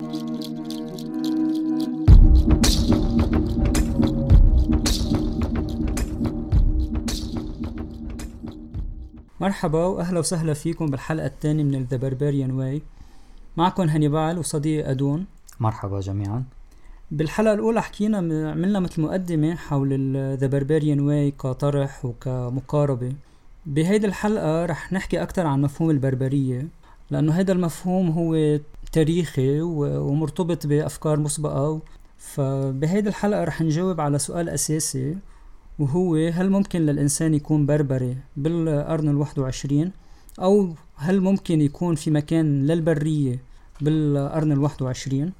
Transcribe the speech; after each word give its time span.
مرحبا 0.00 0.10
وأهلا 9.84 10.18
وسهلا 10.18 10.54
فيكم 10.54 10.86
بالحلقة 10.86 11.26
الثانية 11.26 11.64
من 11.64 11.84
the 11.84 11.96
barbarian 11.96 12.50
way 12.50 12.82
معكم 13.56 13.82
هانيبال 13.82 14.38
وصديقي 14.38 14.90
أدون. 14.90 15.26
مرحبا 15.60 16.00
جميعا. 16.00 16.44
بالحلقة 17.10 17.54
الأولى 17.54 17.82
حكينا 17.82 18.18
عملنا 18.50 18.80
مثل 18.80 19.02
مقدمة 19.02 19.54
حول 19.54 20.16
the 20.36 20.46
barbarian 20.46 21.00
way 21.00 21.30
كطرح 21.30 22.04
وكمقاربة. 22.04 23.12
بهيدي 23.66 24.06
الحلقة 24.06 24.66
رح 24.66 24.92
نحكي 24.92 25.22
أكثر 25.22 25.46
عن 25.46 25.62
مفهوم 25.62 25.90
البربرية 25.90 26.68
لأنه 27.10 27.32
هذا 27.32 27.52
المفهوم 27.52 28.10
هو 28.10 28.58
تاريخي 28.92 29.60
ومرتبط 29.60 30.66
بأفكار 30.66 31.20
مسبقة. 31.20 31.80
فبهيدي 32.18 33.08
الحلقة 33.08 33.44
رح 33.44 33.62
نجاوب 33.62 34.00
على 34.00 34.18
سؤال 34.18 34.48
أساسي 34.48 35.16
وهو 35.78 36.16
هل 36.16 36.50
ممكن 36.50 36.80
للإنسان 36.80 37.34
يكون 37.34 37.66
بربري 37.66 38.16
بالقرن 38.36 39.08
الواحد 39.08 39.38
وعشرين؟ 39.38 39.92
أو 40.40 40.74
هل 40.96 41.20
ممكن 41.20 41.60
يكون 41.60 41.94
في 41.94 42.10
مكان 42.10 42.66
للبرية 42.66 43.38
بالقرن 43.80 44.52
الواحد 44.52 44.82
وعشرين؟ 44.82 45.32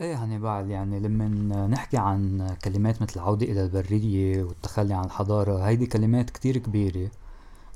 إيه 0.00 0.22
هانيبال 0.22 0.70
يعني 0.70 1.00
لما 1.00 1.66
نحكي 1.66 1.96
عن 1.96 2.48
كلمات 2.64 3.02
مثل 3.02 3.12
العودة 3.16 3.46
إلى 3.46 3.62
البرية 3.64 4.42
والتخلي 4.42 4.94
عن 4.94 5.04
الحضارة 5.04 5.58
هيدي 5.58 5.86
كلمات 5.86 6.30
كتير 6.30 6.58
كبيرة. 6.58 7.10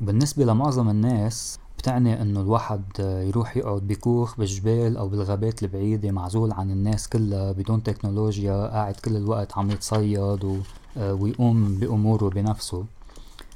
وبالنسبة 0.01 0.45
لمعظم 0.45 0.89
الناس 0.89 1.59
بتعني 1.87 2.23
إنه 2.23 2.41
الواحد 2.41 2.83
يروح 2.99 3.57
يقعد 3.57 3.87
بكوخ 3.87 4.37
بالجبال 4.37 4.97
أو 4.97 5.09
بالغابات 5.09 5.63
البعيدة 5.63 6.11
معزول 6.11 6.53
عن 6.53 6.71
الناس 6.71 7.09
كلها 7.09 7.53
بدون 7.53 7.83
تكنولوجيا 7.83 8.67
قاعد 8.67 8.95
كل 8.95 9.17
الوقت 9.17 9.59
عم 9.59 9.71
يتصيد 9.71 10.45
و... 10.45 10.57
ويقوم 10.97 11.79
بأموره 11.79 12.29
بنفسه. 12.29 12.85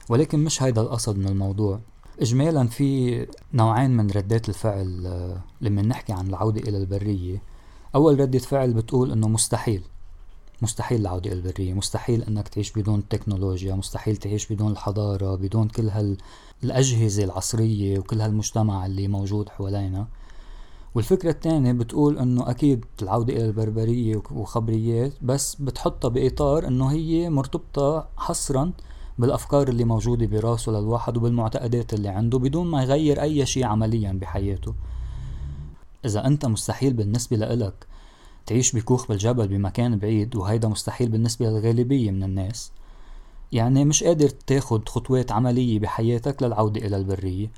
ولكن 0.09 0.45
مش 0.45 0.63
هيدا 0.63 0.81
القصد 0.81 1.19
من 1.19 1.29
الموضوع. 1.29 1.79
إجمالا 2.21 2.67
في 2.67 3.27
نوعين 3.55 3.91
من 3.91 4.11
ردات 4.11 4.49
الفعل 4.49 4.87
لما 5.61 5.83
نحكي 5.83 6.13
عن 6.13 6.27
العودة 6.27 6.61
إلى 6.61 6.79
البرية. 6.79 7.43
أول 7.95 8.21
ردة 8.21 8.39
فعل 8.39 8.73
بتقول 8.73 9.13
إنه 9.13 9.29
مستحيل. 9.29 9.83
مستحيل 10.63 11.01
العودة 11.01 11.33
البرية 11.33 11.73
مستحيل 11.73 12.23
إنك 12.23 12.49
تعيش 12.49 12.73
بدون 12.73 12.99
التكنولوجيا 12.99 13.75
مستحيل 13.75 14.17
تعيش 14.17 14.53
بدون 14.53 14.73
الحضارة 14.73 15.35
بدون 15.35 15.69
كل 15.69 15.89
هالأجهزة 16.63 17.25
العصرية 17.25 17.99
وكل 17.99 18.21
هالمجتمع 18.21 18.87
اللي 18.87 19.09
موجود 19.09 19.49
حوالينا. 19.49 20.07
والفكرة 20.95 21.31
الثانية 21.31 21.73
بتقول 21.73 22.19
إنه 22.19 22.51
أكيد 22.51 22.85
العودة 23.03 23.33
إلى 23.33 23.45
البربرية 23.45 24.23
وخبريات 24.31 25.13
بس 25.23 25.55
بتحطها 25.55 26.09
بإطار 26.09 26.67
إنه 26.67 26.87
هي 26.87 27.31
مرتبطة 27.31 28.09
حصرا 28.17 28.73
بالأفكار 29.19 29.69
اللي 29.69 29.85
موجودة 29.85 30.27
براسه 30.27 30.73
للواحد 30.73 31.17
وبالمعتقدات 31.17 31.95
اللي 31.95 32.09
عنده 32.09 32.39
بدون 32.39 32.67
ما 32.67 32.83
يغير 32.83 33.23
أي 33.23 33.47
شيء 33.47 33.65
عمليا 33.65 34.13
بحياته. 34.13 34.75
إذا 36.05 36.27
أنت 36.27 36.47
مستحيل 36.47 36.93
بالنسبة 36.93 37.37
لإلك 37.37 37.87
تعيش 38.47 38.73
بكوخ 38.73 39.09
بالجبل 39.09 39.49
بمكان 39.49 39.99
بعيد 39.99 40.37
وهيدا 40.37 40.69
مستحيل 40.69 41.09
بالنسبة 41.09 41.47
للغالبية 41.47 42.11
من 42.11 42.23
الناس. 42.23 42.73
يعني 43.53 43.85
مش 43.85 44.05
قادر 44.05 44.29
تاخد 44.29 44.89
خطوات 44.89 45.33
عملية 45.33 45.79
بحياتك 45.79 46.43
للعودة 46.43 46.87
إلى 46.87 46.97
البرية. 46.97 47.51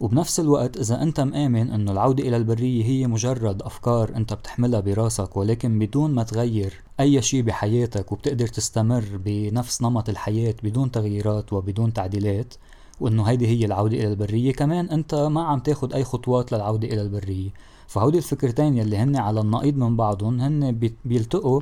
وبنفس 0.00 0.40
الوقت 0.40 0.76
إذا 0.76 1.02
أنت 1.02 1.20
مآمن 1.20 1.70
أنه 1.70 1.92
العودة 1.92 2.28
إلى 2.28 2.36
البرية 2.36 2.84
هي 2.84 3.06
مجرد 3.06 3.62
أفكار 3.62 4.16
أنت 4.16 4.32
بتحملها 4.32 4.80
براسك 4.80 5.36
ولكن 5.36 5.78
بدون 5.78 6.14
ما 6.14 6.22
تغير 6.22 6.82
أي 7.00 7.22
شيء 7.22 7.42
بحياتك 7.42 8.12
وبتقدر 8.12 8.46
تستمر 8.46 9.04
بنفس 9.24 9.82
نمط 9.82 10.08
الحياة 10.08 10.54
بدون 10.62 10.90
تغييرات 10.90 11.52
وبدون 11.52 11.92
تعديلات 11.92 12.54
وإنه 13.00 13.22
هيدي 13.22 13.46
هي 13.46 13.64
العودة 13.64 13.96
إلى 13.96 14.06
البرية 14.08 14.52
كمان 14.52 14.88
أنت 14.88 15.14
ما 15.14 15.42
عم 15.42 15.58
تاخد 15.60 15.92
أي 15.92 16.04
خطوات 16.04 16.52
للعودة 16.52 16.88
إلى 16.88 17.02
البرية. 17.02 17.50
فهودي 17.90 18.18
الفكرتين 18.18 18.76
يلي 18.76 18.96
هن 18.96 19.16
على 19.16 19.40
النقيض 19.40 19.76
من 19.76 19.96
بعضهم 19.96 20.40
هن 20.40 20.90
بيلتقوا 21.04 21.60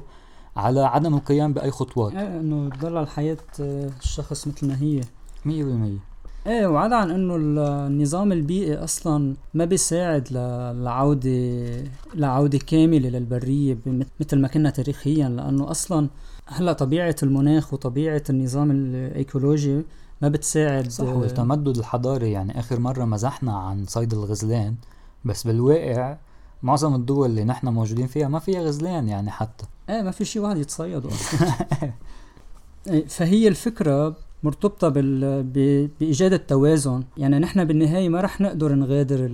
على 0.56 0.80
عدم 0.80 1.14
القيام 1.14 1.52
بأي 1.52 1.70
خطوات. 1.70 2.14
إيه 2.14 2.40
إنه 2.40 2.70
تضل 2.70 2.96
الحياة 2.96 3.36
آه، 3.60 3.90
الشخص 4.00 4.48
مثل 4.48 4.68
ما 4.68 4.80
هي. 4.82 5.00
مية 5.44 5.64
بالمية. 5.64 5.98
إيه 6.46 6.66
وعدا 6.66 6.96
عن 6.96 7.10
إنه 7.10 7.36
النظام 7.86 8.32
البيئي 8.32 8.74
أصلا 8.76 9.34
ما 9.54 9.64
بيساعد 9.64 10.28
لعودة 10.82 11.84
لعودة 12.14 12.58
كاملة 12.58 13.08
للبرية 13.08 13.78
مثل 14.20 14.38
ما 14.38 14.48
كنا 14.48 14.70
تاريخيا 14.70 15.28
لأنه 15.28 15.70
أصلا 15.70 16.08
هلأ 16.46 16.72
طبيعة 16.72 17.16
المناخ 17.22 17.74
وطبيعة 17.74 18.22
النظام 18.30 18.70
الإيكولوجي 18.70 19.82
ما 20.22 20.28
بتساعد 20.28 20.90
صح 20.90 21.04
والتمدد 21.04 21.78
الحضاري 21.78 22.32
يعني 22.32 22.58
آخر 22.58 22.80
مرة 22.80 23.04
مزحنا 23.04 23.58
عن 23.58 23.84
صيد 23.86 24.12
الغزلان 24.14 24.74
بس 25.24 25.46
بالواقع 25.46 26.16
معظم 26.62 26.94
الدول 26.94 27.30
اللي 27.30 27.44
نحن 27.44 27.68
موجودين 27.68 28.06
فيها 28.06 28.28
ما 28.28 28.38
فيها 28.38 28.60
غزلان 28.60 29.08
يعني 29.08 29.30
حتى. 29.30 29.64
إيه 29.90 30.02
ما 30.02 30.10
في 30.10 30.24
شيء 30.24 30.42
واحد 30.42 30.56
يتصيد. 30.56 31.06
أصلا 31.06 31.50
إيه، 32.88 33.06
فهي 33.06 33.48
الفكرة 33.48 34.16
مرتبطة 34.42 34.88
بال... 34.88 35.42
ب... 35.42 35.88
بإيجاد 36.00 36.32
التوازن. 36.32 37.02
يعني 37.16 37.38
نحن 37.38 37.64
بالنهاية 37.64 38.08
ما 38.08 38.20
رح 38.20 38.40
نقدر 38.40 38.74
نغادر 38.74 39.30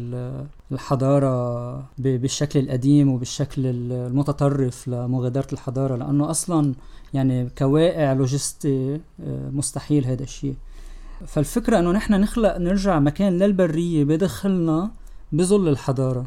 الحضارة 0.73 1.77
ب... 1.79 1.85
بالشكل 1.99 2.59
القديم 2.59 3.09
وبالشكل 3.09 3.67
المتطرف 3.67 4.89
لمغادرة 4.89 5.47
الحضارة 5.53 5.97
لأنه 5.97 6.31
أصلا 6.31 6.75
يعني 7.15 7.49
كواقع 7.59 8.13
لوجستي 8.13 8.95
آه، 8.95 9.51
مستحيل 9.51 10.05
هذا 10.05 10.23
الشيء 10.23 10.55
فالفكرة 11.27 11.79
أنه 11.79 11.93
نحن 11.93 12.15
نخلق 12.15 12.57
نرجع 12.57 12.99
مكان 12.99 13.39
للبرية 13.39 14.05
بدخلنا 14.05 14.91
بظل 15.33 15.69
الحضارة. 15.69 16.27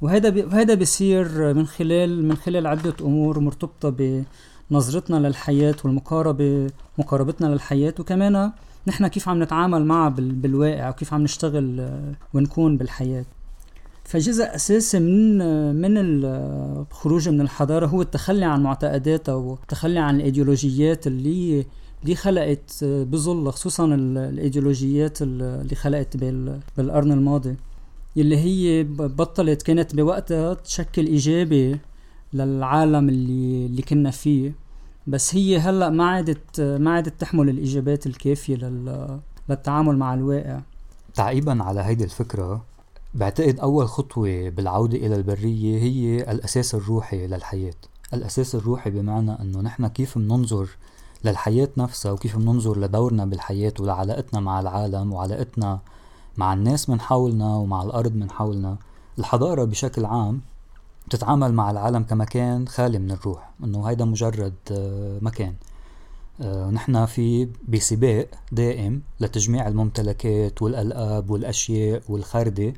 وهذا. 0.00 0.44
وهذا 0.44 0.74
بيصير 0.74 1.54
من 1.54 1.66
خلال 1.66 2.24
من 2.24 2.36
خلال 2.36 2.66
عدة 2.66 2.94
أمور 3.00 3.40
مرتبطة 3.40 3.88
ب 3.88 4.24
نظرتنا 4.70 5.16
للحياة 5.16 5.76
والمقاربة 5.84 6.70
مقاربتنا 6.98 7.46
للحياة. 7.46 7.94
وكمان 7.98 8.52
نحن 8.86 9.06
كيف 9.06 9.28
عم 9.28 9.42
نتعامل 9.42 9.84
معها 9.84 10.08
بالواقع 10.18 10.88
وكيف 10.88 11.14
عم 11.14 11.22
نشتغل 11.22 11.90
ونكون 12.34 12.76
بالحياة. 12.76 13.24
فجزء 14.04 14.54
أساسي 14.54 14.98
من 15.00 15.38
من 15.74 15.94
الخروج 15.96 17.28
من 17.28 17.40
الحضارة 17.40 17.86
هو 17.86 18.02
التخلي 18.02 18.44
عن 18.44 18.62
معتقداتها 18.62 19.34
والتخلي 19.34 19.98
عن 19.98 20.16
الإيديولوجيات 20.16 21.06
اللي 21.06 21.66
اللي 22.02 22.14
خلقت 22.14 22.84
بظل 22.84 23.52
خصوصا 23.52 23.84
الإيديولوجيات 23.94 25.22
اللي 25.22 25.74
خلقت 25.74 26.16
بالقرن 26.76 27.12
الماضي. 27.12 27.56
اللي 28.20 28.36
هي 28.36 28.84
بطلت 28.84 29.62
كانت 29.62 29.94
بوقتها 29.94 30.54
تشكل 30.54 31.06
إيجابي 31.06 31.78
للعالم 32.32 33.08
اللي 33.08 33.66
اللي 33.66 33.82
كنا 33.82 34.10
فيه. 34.10 34.52
بس 35.06 35.34
هي 35.34 35.58
هلأ 35.58 35.90
ما 35.90 36.04
عادت 36.04 36.60
ما 36.60 36.90
عادت 36.90 37.20
تحمل 37.20 37.48
الاجابات 37.48 38.06
الكافية 38.06 38.56
لل 38.56 39.18
للتعامل 39.48 39.96
مع 39.96 40.14
الواقع. 40.14 40.60
تعقيبا 41.14 41.62
على 41.62 41.80
هيدي 41.80 42.04
الفكرة 42.04 42.64
بعتقد 43.14 43.60
أول 43.60 43.88
خطوة 43.88 44.48
بالعودة 44.48 44.96
إلى 44.96 45.16
البرية 45.16 45.78
هي 45.78 46.30
الأساس 46.32 46.74
الروحي 46.74 47.26
للحياة. 47.26 47.74
الأساس 48.14 48.54
الروحي 48.54 48.90
بمعنى 48.90 49.40
إنه 49.40 49.60
نحن 49.60 49.86
كيف 49.86 50.18
بننظر 50.18 50.68
للحياة 51.24 51.68
نفسها 51.76 52.12
وكيف 52.12 52.36
بننظر 52.36 52.78
لدورنا 52.80 53.24
بالحياة 53.24 53.72
ولعلاقتنا 53.80 54.40
مع 54.40 54.60
العالم 54.60 55.12
وعلاقتنا 55.12 55.80
مع 56.38 56.52
الناس 56.52 56.90
من 56.90 57.00
حولنا 57.00 57.56
ومع 57.56 57.82
الأرض 57.82 58.14
من 58.14 58.30
حولنا. 58.30 58.76
الحضارة 59.18 59.64
بشكل 59.64 60.04
عام 60.04 60.40
بتتعامل 61.06 61.52
مع 61.52 61.70
العالم 61.70 62.02
كمكان 62.02 62.68
خالي 62.68 62.98
من 62.98 63.10
الروح 63.10 63.50
إنه 63.64 63.84
هيدا 63.84 64.04
مجرد 64.04 64.54
آه، 64.70 65.18
مكان. 65.22 65.54
آه، 66.40 66.70
نحن 66.70 67.06
في 67.06 67.48
بسباق 67.68 68.28
دائم 68.52 69.02
لتجميع 69.20 69.68
الممتلكات 69.68 70.62
والألقاب 70.62 71.30
والأشياء 71.30 72.02
والخردة 72.08 72.74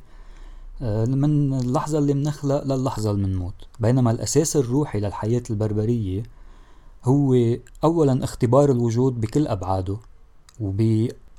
آه، 0.81 1.05
من 1.05 1.53
اللحظة 1.53 1.99
اللي 1.99 2.13
بنخلق 2.13 2.63
للحظة 2.63 3.11
اللي 3.11 3.27
بنموت 3.27 3.53
بينما 3.79 4.11
الأساس 4.11 4.55
الروحي 4.57 4.99
للحياة 4.99 5.43
البربرية 5.49 6.23
هو 7.03 7.35
أولا 7.83 8.23
اختبار 8.23 8.71
الوجود 8.71 9.21
بكل 9.21 9.47
أبعاده 9.47 9.97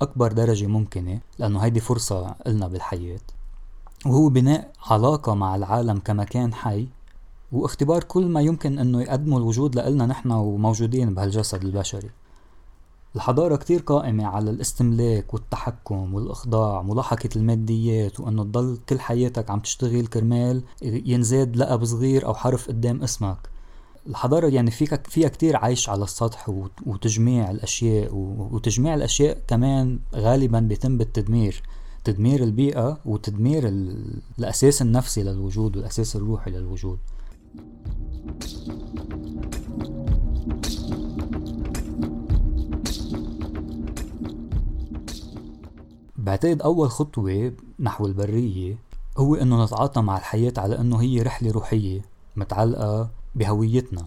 وبأكبر 0.03 0.33
درجة 0.33 0.67
ممكنة 0.67 1.21
لأنه 1.39 1.59
هيدي 1.59 1.81
فرصة 1.81 2.35
إلنا 2.47 2.69
بالحياة. 2.69 3.21
وهو 4.07 4.29
بناء 4.29 4.73
علاقة 4.91 5.35
مع 5.35 5.57
العالم 5.57 5.99
كمكان 5.99 6.55
حي 6.55 6.89
واختبار 7.53 8.05
كل 8.05 8.27
ما 8.27 8.41
يمكن 8.41 8.79
إنه 8.79 9.03
يقدمه 9.03 9.39
الوجود 9.39 9.79
لنا 9.79 10.07
نحن 10.07 10.31
وموجودين 10.31 11.15
بهالجسد 11.15 11.65
البشري. 11.65 12.11
الحضارة 13.17 13.57
كتير 13.57 13.81
قائمة 13.81 14.27
على 14.27 14.51
الاستملاك 14.51 15.35
والتحكم 15.35 16.15
والإخضاع 16.15 16.83
ملاحقة 16.83 17.29
الماديات 17.37 18.21
وأنه 18.21 18.43
تضل 18.43 18.79
كل 18.89 19.01
حياتك 19.01 19.51
عم 19.51 19.61
تشتغل 19.61 20.07
كرمال 20.07 20.63
ينزاد 20.83 21.57
لقب 21.57 21.85
صغير 21.85 22.27
أو 22.27 22.35
حرف 22.35 22.69
قدام 22.69 23.03
اسمك. 23.03 23.52
الحضارة 24.07 24.49
يعني 24.49 24.71
فيك 24.71 25.07
فيها 25.07 25.29
كتير 25.29 25.57
عايش 25.57 25.89
على 25.89 26.05
السطح 26.05 26.49
وتجميع 26.87 27.51
الأشياء 27.51 28.15
وتجميع 28.53 28.95
الأشياء 28.95 29.39
كمان 29.49 29.99
غالبا 30.15 30.61
بيتم 30.61 30.99
بالتدمير. 30.99 31.63
تدمير 32.05 32.43
البيئة 32.43 32.99
وتدمير 33.05 33.69
الأساس 34.39 34.83
النفسي 34.83 35.23
للوجود 35.23 35.77
والأساس 35.77 36.17
الروحي 36.17 36.51
للوجود. 36.51 36.99
بعتقد 46.17 46.63
أول 46.63 46.91
خطوة 46.91 47.53
نحو 47.81 48.07
البرية 48.07 48.79
هو 49.19 49.35
إنه 49.35 49.65
نتعاطى 49.65 50.01
مع 50.01 50.17
الحياة 50.17 50.53
على 50.59 50.81
إنه 50.81 50.97
هي 51.03 51.23
رحلة 51.23 51.51
روحية 51.51 52.03
متعلقة 52.37 53.11
بهويتنا. 53.35 54.05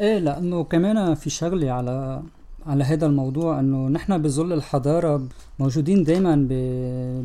إيه 0.00 0.18
لأنه 0.18 0.64
كمان 0.64 1.14
في 1.14 1.30
شغله 1.30 1.70
على 1.70 2.22
على 2.66 2.84
هذا 2.84 3.06
الموضوع 3.06 3.60
إنه 3.60 3.88
نحن 3.88 4.22
بظل 4.22 4.52
الحضارة 4.52 5.28
موجودين 5.58 6.04
دائما 6.04 6.48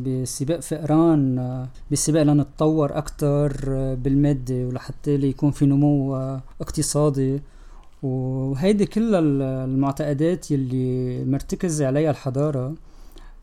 بسباق 0.06 0.60
فئران 0.60 1.66
بسباق 1.90 2.22
لنتطور 2.22 2.98
أكثر 2.98 3.54
بالمادة 3.94 4.66
ولحتى 4.66 5.14
يكون 5.14 5.50
في 5.50 5.66
نمو 5.66 6.16
اقتصادي. 6.60 7.40
وهيدي 8.02 8.86
كل 8.86 9.14
المعتقدات 9.14 10.50
يلي 10.50 11.24
مرتكز 11.24 11.82
عليها 11.82 12.10
الحضارة 12.10 12.74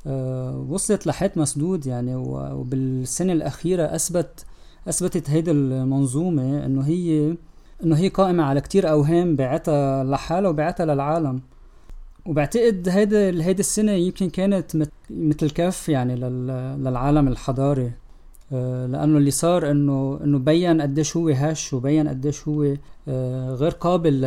آه، 0.08 0.66
وصلت 0.70 1.08
لحيط 1.08 1.38
مسدود 1.38 1.86
يعني 1.86 2.16
وبالسنة 2.16 3.34
الأخيرة 3.34 3.84
أثبت 3.84 4.46
أثبتت 4.88 5.30
هيدي 5.30 5.52
المنظومة 5.52 6.66
إنه 6.66 6.82
هي 6.82 7.36
إنه 7.84 7.98
هي 7.98 8.08
قائمة 8.08 8.44
على 8.44 8.62
كتير 8.62 8.90
أوهام 8.92 9.36
بعتها 9.36 10.04
لحالها 10.04 10.50
وبعتها 10.50 10.86
للعالم. 10.86 11.42
وبعتقد 12.26 12.90
هيدا 12.90 13.44
هيدي 13.44 13.60
السنة 13.60 13.92
يمكن 13.92 14.30
كانت 14.30 14.88
مثل 15.10 15.50
كف 15.50 15.90
يعني 15.90 16.16
للعالم 16.16 17.28
الحضاري. 17.28 17.92
آه، 18.54 18.86
لأنه 18.86 19.18
اللي 19.18 19.31
صار 19.31 19.72
انه 19.72 20.20
إنه 20.24 20.40
بين 20.40 20.81
قديش 20.81 21.18
هو 21.18 21.30
هش 21.30 21.74
وبين 21.74 22.08
قديش 22.08 22.48
هو 22.48 22.76
آه، 23.08 23.54
غير 23.54 23.72
قابل 23.72 24.22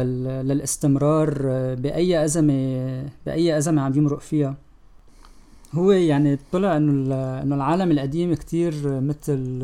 للاستمرار 0.44 1.42
آه، 1.44 1.74
بأي 1.74 2.24
ازمه 2.24 3.04
بأي 3.26 3.58
أزمة 3.58 3.82
عم 3.82 3.92
يمرق 3.96 4.20
فيها. 4.20 4.56
هو 5.74 5.92
يعني 5.92 6.38
طلع 6.52 6.76
إنه 6.76 7.14
إنه 7.42 7.54
العالم 7.54 7.90
القديم 7.90 8.34
كتير 8.34 8.74
مثل 8.84 9.62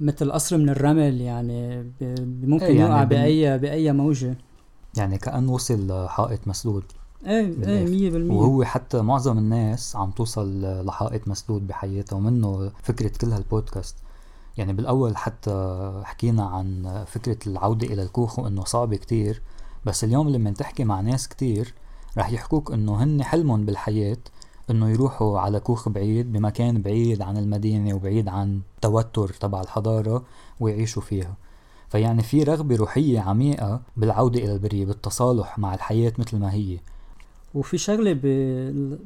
مثل 0.00 0.32
قصر 0.32 0.56
من 0.56 0.68
الرمل 0.68 1.20
يعني 1.20 1.92
ممكن 2.42 2.66
إيه 2.66 2.78
يعني 2.78 2.90
يقع 2.90 3.04
باي 3.04 3.58
بأي 3.58 3.92
موجة. 3.92 4.38
يعني 4.96 5.18
كانه 5.18 5.52
وصل 5.52 6.04
لحائط 6.04 6.48
مسدود. 6.48 6.84
إيه 7.26 7.64
إيه 7.64 8.10
100% 8.10 8.30
وهو 8.30 8.64
حتى 8.64 9.02
معظم 9.02 9.38
الناس 9.38 9.96
عم 9.96 10.10
توصل 10.10 10.60
لحائط 10.86 11.28
مسدود 11.28 11.66
بحياتها 11.66 12.16
ومنه 12.16 12.72
فكرة 12.82 13.12
كل 13.20 13.32
هالبودكاست. 13.32 13.96
يعني 14.56 14.72
بالأول 14.72 15.16
حتى 15.16 15.92
حكينا 16.04 16.44
عن 16.44 17.04
فكرة 17.06 17.38
العودة 17.46 17.86
إلى 17.86 18.02
الكوخ 18.02 18.38
وإنه 18.38 18.64
صعب 18.64 18.94
كتير. 18.94 19.42
بس 19.84 20.04
اليوم 20.04 20.28
لما 20.28 20.50
تحكي 20.50 20.84
مع 20.84 21.00
ناس 21.00 21.28
كتير 21.28 21.74
رح 22.18 22.32
يحكوك 22.32 22.72
إنه 22.72 23.02
هن 23.02 23.22
حلمهم 23.22 23.64
بالحياة 23.64 24.18
إنه 24.70 24.90
يروحوا 24.90 25.38
على 25.38 25.60
كوخ 25.60 25.88
بعيد 25.88 26.32
بمكان 26.32 26.82
بعيد 26.82 27.22
عن 27.22 27.36
المدينة 27.36 27.94
وبعيد 27.94 28.28
عن 28.28 28.60
التوتر 28.76 29.28
تبع 29.28 29.60
الحضارة 29.60 30.24
ويعيشوا 30.60 31.02
فيها. 31.02 31.34
فيعني 31.88 32.22
في 32.22 32.42
رغبة 32.42 32.76
روحية 32.76 33.20
عميقة 33.20 33.80
بالعودة 33.96 34.40
إلى 34.40 34.52
البرية 34.54 34.86
بالتصالح 34.86 35.58
مع 35.58 35.74
الحياة 35.74 36.12
مثل 36.18 36.38
ما 36.38 36.52
هي. 36.52 36.78
وفي 37.54 37.78
شغلة 37.78 38.12
ب... 38.12 38.20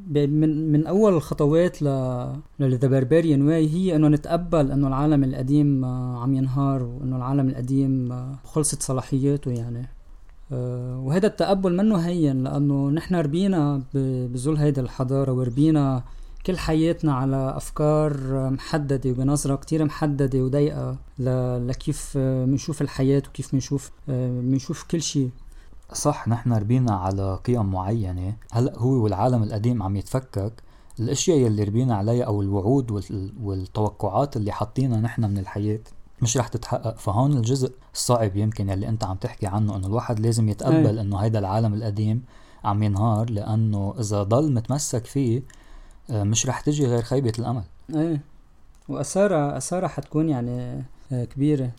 ب... 0.06 0.18
من 0.18 0.72
من 0.72 0.86
أول 0.86 1.14
الخطوات 1.14 1.82
ل 1.82 1.86
لذا 2.60 2.88
واي 3.22 3.68
هي 3.68 3.96
إنه 3.96 4.08
نتقبل 4.08 4.70
إنه 4.70 4.88
العالم 4.88 5.24
القديم 5.24 5.84
عم 5.84 6.34
ينهار 6.34 6.82
وإنه 6.82 7.16
العالم 7.16 7.48
القديم 7.48 8.14
خلصت 8.44 8.82
صلاحياته 8.82 9.50
يعني. 9.50 9.88
وهذا 10.52 11.26
التقبل 11.26 11.76
منه 11.76 11.96
هين 11.96 12.44
لأنه 12.44 12.90
نحن 12.90 13.14
ربينا 13.14 13.82
بظل 13.94 14.56
هيدي 14.56 14.80
الحضارة 14.80 15.32
وربينا 15.32 16.02
كل 16.46 16.58
حياتنا 16.58 17.14
على 17.14 17.56
أفكار 17.56 18.16
محددة 18.50 19.10
وبنظرة 19.10 19.56
كتير 19.56 19.84
محددة 19.84 20.44
وضيقة 20.44 20.96
لكيف 21.58 22.18
بنشوف 22.18 22.82
الحياة 22.82 23.22
وكيف 23.28 23.52
بنشوف 23.52 23.90
بنشوف 24.08 24.84
كل 24.90 25.02
شيء. 25.02 25.30
صح 25.92 26.28
نحن 26.28 26.52
ربينا 26.52 26.92
على 26.92 27.38
قيم 27.44 27.70
معينة. 27.70 28.36
هلأ 28.52 28.78
هو 28.78 28.90
والعالم 28.90 29.42
القديم 29.42 29.82
عم 29.82 29.96
يتفكك. 29.96 30.52
الأشياء 31.00 31.38
يلي 31.38 31.64
ربينا 31.64 31.96
عليها 31.96 32.24
أو 32.24 32.42
الوعود 32.42 33.02
والتوقعات 33.42 34.36
اللي 34.36 34.52
حاطينها 34.52 35.00
نحن 35.00 35.30
من 35.30 35.38
الحياة. 35.38 35.80
مش 36.22 36.36
رح 36.36 36.48
تتحقق. 36.48 36.98
فهون 36.98 37.36
الجزء 37.36 37.72
الصعب 37.94 38.36
يمكن 38.36 38.70
اللي 38.70 38.88
انت 38.88 39.04
عم 39.04 39.16
تحكي 39.16 39.46
عنه 39.46 39.76
انه 39.76 39.86
الواحد 39.86 40.20
لازم 40.20 40.48
يتقبل 40.48 40.98
انه 40.98 41.16
هيدا 41.16 41.38
العالم 41.38 41.74
القديم 41.74 42.22
عم 42.64 42.82
ينهار 42.82 43.30
لأنه 43.30 43.94
إذا 44.00 44.22
ضل 44.22 44.52
متمسك 44.52 45.04
فيه 45.04 45.42
آه، 46.10 46.22
مش 46.22 46.46
رح 46.46 46.60
تجي 46.60 46.86
غير 46.86 47.02
خيبة 47.02 47.32
الأمل. 47.38 47.62
إيه. 47.94 48.20
وأثارها 48.88 49.56
أثارها 49.56 49.88
حتكون 49.88 50.28
يعني 50.28 50.84
آه، 51.12 51.24
كبيرة. 51.24 51.70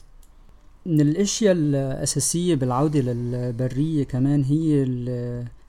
من 0.85 1.01
الأشياء 1.01 1.53
الأساسية 1.53 2.55
بالعودة 2.55 2.99
للبرية 2.99 4.03
كمان 4.03 4.43
هي 4.43 4.85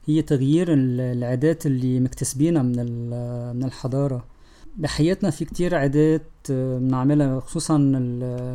هي 0.07 0.21
تغيير 0.21 0.67
العادات 0.73 1.65
اللي 1.65 1.99
مكتسبينها 1.99 2.61
من 2.61 2.75
من 3.55 3.63
الحضارة. 3.63 4.23
بحياتنا 4.77 5.29
في 5.29 5.45
كتير 5.45 5.75
عادات 5.75 6.31
آه، 6.51 6.77
بنعملها 6.77 7.39
خصوصا 7.39 7.77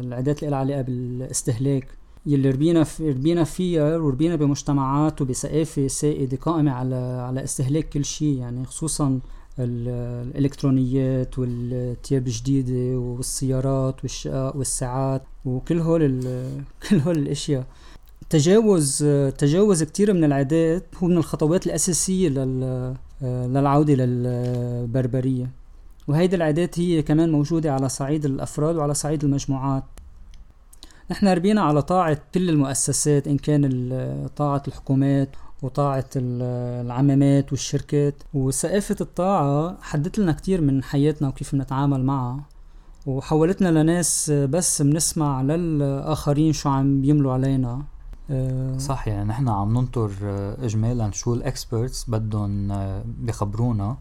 العادات 0.04 0.42
اللي 0.42 0.56
علاقة 0.56 0.82
بالاستهلاك. 0.82 1.88
يلي 2.26 2.50
ربينا 2.50 2.84
في 2.84 3.10
ربينا 3.10 3.44
فيها 3.44 3.96
وربينا 3.96 4.36
بمجتمعات 4.36 5.20
وبثقافة 5.22 5.86
سائدة 5.86 6.36
قائمة 6.36 6.72
على 6.72 6.94
على 6.96 7.44
استهلاك 7.44 7.88
كل 7.88 8.04
شيء. 8.04 8.38
يعني 8.38 8.64
خصوصا 8.64 9.20
الإلكترونيات 9.58 11.38
والثياب 11.38 12.26
الجديدة 12.26 12.98
والسيارات 12.98 14.02
والشقق 14.02 14.56
والساعات 14.56 15.22
وكل 15.44 15.80
هول 15.80 16.20
كل 16.88 16.98
هول 16.98 17.18
الأشياء. 17.18 17.66
تجاوز 18.30 19.04
تجاوز 19.38 19.82
كتير 19.82 20.12
من 20.12 20.24
العادات 20.24 20.84
هو 20.96 21.06
من 21.06 21.16
الخطوات 21.16 21.66
الأساسية 21.66 22.28
لل 22.28 22.94
للعودة 23.22 23.94
للبربرية. 23.94 25.59
وهيدي 26.08 26.36
العادات 26.36 26.78
هي 26.78 27.02
كمان 27.02 27.32
موجودة 27.32 27.72
على 27.72 27.88
صعيد 27.88 28.24
الأفراد 28.24 28.76
وعلى 28.76 28.94
صعيد 28.94 29.24
المجموعات. 29.24 29.84
نحن 31.10 31.28
ربينا 31.28 31.60
على 31.60 31.82
طاعة 31.82 32.18
كل 32.34 32.50
المؤسسات 32.50 33.28
إن 33.28 33.36
كان 33.36 34.28
طاعة 34.36 34.62
الحكومات 34.68 35.28
وطاعة 35.62 36.04
العمامات 36.16 37.52
والشركات. 37.52 38.14
وثقافة 38.34 38.96
الطاعة 39.00 39.78
حدت 39.82 40.18
لنا 40.18 40.32
كتير 40.32 40.60
من 40.60 40.82
حياتنا 40.82 41.28
وكيف 41.28 41.54
بنتعامل 41.54 42.04
معها. 42.04 42.40
وحولتنا 43.06 43.82
لناس 43.82 44.30
بس 44.30 44.82
بنسمع 44.82 45.42
للآخرين 45.42 46.52
شو 46.52 46.68
عم 46.68 47.00
بيملوا 47.00 47.32
علينا. 47.32 47.82
آه، 48.30 48.78
صح 48.78 49.08
يعني 49.08 49.28
نحن 49.28 49.48
عم 49.48 49.78
ننطر 49.78 50.10
اجمالا 50.62 51.10
شو 51.10 51.34
ال 51.34 51.44
experts 51.44 52.10
بدهم 52.10 52.68
يخبرونا. 53.04 53.96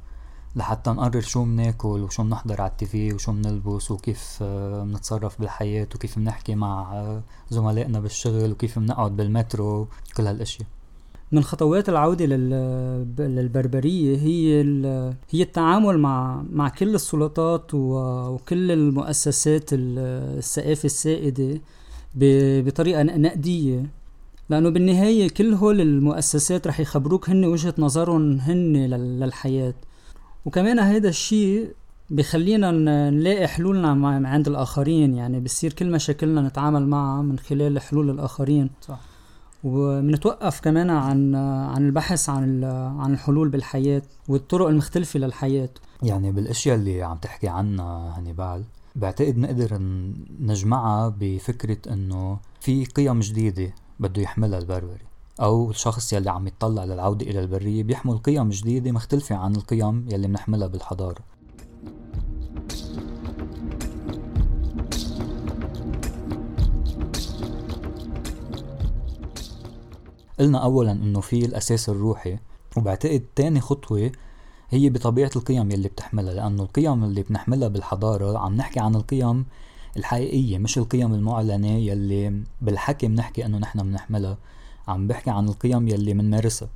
لحتى 0.56 0.90
نقرر 0.90 1.22
شو 1.22 1.44
بناكل 1.44 1.88
وشو 1.88 2.24
بنحضر 2.24 2.62
على 2.62 2.72
ال 2.72 2.86
TV 2.86 3.14
وشو 3.14 3.32
بنلبس 3.32 3.92
وكيف 3.92 4.40
آه، 4.42 4.84
بنتصرف 4.84 5.40
بالحياة 5.40 5.88
وكيف 5.96 6.20
بنحكي 6.20 6.56
مع 6.56 6.94
آه، 6.94 7.22
زملائنا 7.50 8.00
بالشغل 8.00 8.52
وكيف 8.52 8.80
بنقعد 8.80 9.16
بالمترو 9.16 9.88
كل 10.18 10.28
هالأشياء. 10.28 10.68
من 11.32 11.44
خطوات 11.44 11.90
العودة 11.90 12.26
للبربرية 13.20 14.18
هي 14.18 14.62
هي 15.30 15.44
التعامل 15.44 15.98
مع 15.98 16.44
مع 16.52 16.70
كل 16.70 16.96
السلطات 16.96 17.74
وكل 17.74 18.72
المؤسسات 18.72 19.70
الثقافة 19.74 20.86
السائدة 20.86 21.62
بطريقة 22.16 23.04
نقدية. 23.04 23.86
لأنه 24.50 24.70
بالنهاية 24.70 25.30
كل 25.30 25.54
هول 25.54 25.82
المؤسسات 25.82 26.68
رح 26.68 26.80
يخبروك 26.80 27.30
هن 27.30 27.46
وجهة 27.46 27.74
نظرهم 27.78 28.40
هن 28.40 28.78
للحياة. 28.78 29.74
وكمان 30.46 30.80
هيدا 30.80 31.10
الشيء 31.10 31.74
بخلينا 32.10 32.72
نلاقي 33.10 33.48
حلولنا 33.48 33.94
مع 33.94 34.30
عند 34.30 34.48
الآخرين. 34.48 35.16
يعني 35.16 35.40
بصير 35.40 35.74
كل 35.74 35.92
مشاكلنا 35.92 36.42
نتعامل 36.42 36.88
معها 36.88 37.22
من 37.22 37.40
خلال 37.40 37.80
حلول 37.80 38.10
الآخرين. 38.10 38.70
صح. 38.82 39.00
وبنتوقف 39.64 40.60
كمان 40.60 40.90
عن 40.90 41.36
عن 41.76 41.86
البحث 41.86 42.30
عن 42.30 42.64
عن 43.00 43.14
الحلول 43.14 43.50
بالحياة 43.50 44.02
والطرق 44.28 44.68
المختلفة 44.68 45.20
للحياة. 45.20 45.70
يعني 46.04 46.32
بالأشياء 46.32 46.76
اللي 46.76 47.04
عم 47.04 47.18
تحكي 47.18 47.48
عنها 47.48 48.18
هانيبال 48.18 48.64
بعتقد 48.96 49.38
نقدر 49.38 49.78
نجمعها 50.40 51.16
بفكرة 51.20 51.94
إنه 51.94 52.40
في 52.62 52.86
قيم 52.86 53.20
جديدة 53.20 53.74
بده 54.00 54.22
يحملها 54.22 54.60
البربري. 54.60 55.09
أو 55.42 55.70
الشخص 55.70 56.14
يلي 56.14 56.30
عم 56.32 56.48
يتطلع 56.48 56.84
للعودة 56.84 57.26
إلى 57.26 57.40
البرية 57.40 57.84
بيحمل 57.84 58.18
قيم 58.18 58.50
جديدة 58.50 58.92
مختلفة 58.92 59.36
عن 59.36 59.56
القيم 59.56 60.06
يلي 60.12 60.28
بنحملها 60.28 60.68
بالحضارة. 60.68 61.20
قلنا 70.40 70.64
اولا 70.64 70.92
إنه 70.92 71.22
في 71.22 71.46
الأساس 71.46 71.90
الروحي 71.90 72.38
وبعتقد 72.78 73.24
تاني 73.36 73.62
خطوة 73.62 74.12
هي 74.70 74.90
بطبيعة 74.90 75.32
القيم 75.36 75.72
يلي 75.72 75.88
بتحملها 75.88 76.34
لأنه 76.34 76.64
القيم 76.64 77.04
اللي 77.04 77.24
بنحملها 77.24 77.68
بالحضارة 77.68 78.38
عم 78.38 78.56
نحكي 78.56 78.80
عن 78.80 78.96
القيم 78.96 79.46
الحقيقية 79.98 80.58
مش 80.58 80.78
القيم 80.78 81.14
المعلنة 81.14 81.68
يلي 81.68 82.44
بالحكي 82.62 83.08
بنحكي 83.08 83.46
إنه 83.46 83.58
نحن 83.58 83.84
بنحملها 83.84 84.38
عم 84.90 85.08
بحكي 85.08 85.30
عن 85.30 85.50
القيم 85.50 85.88
يلي 85.88 86.14
بنمارسها 86.14 86.70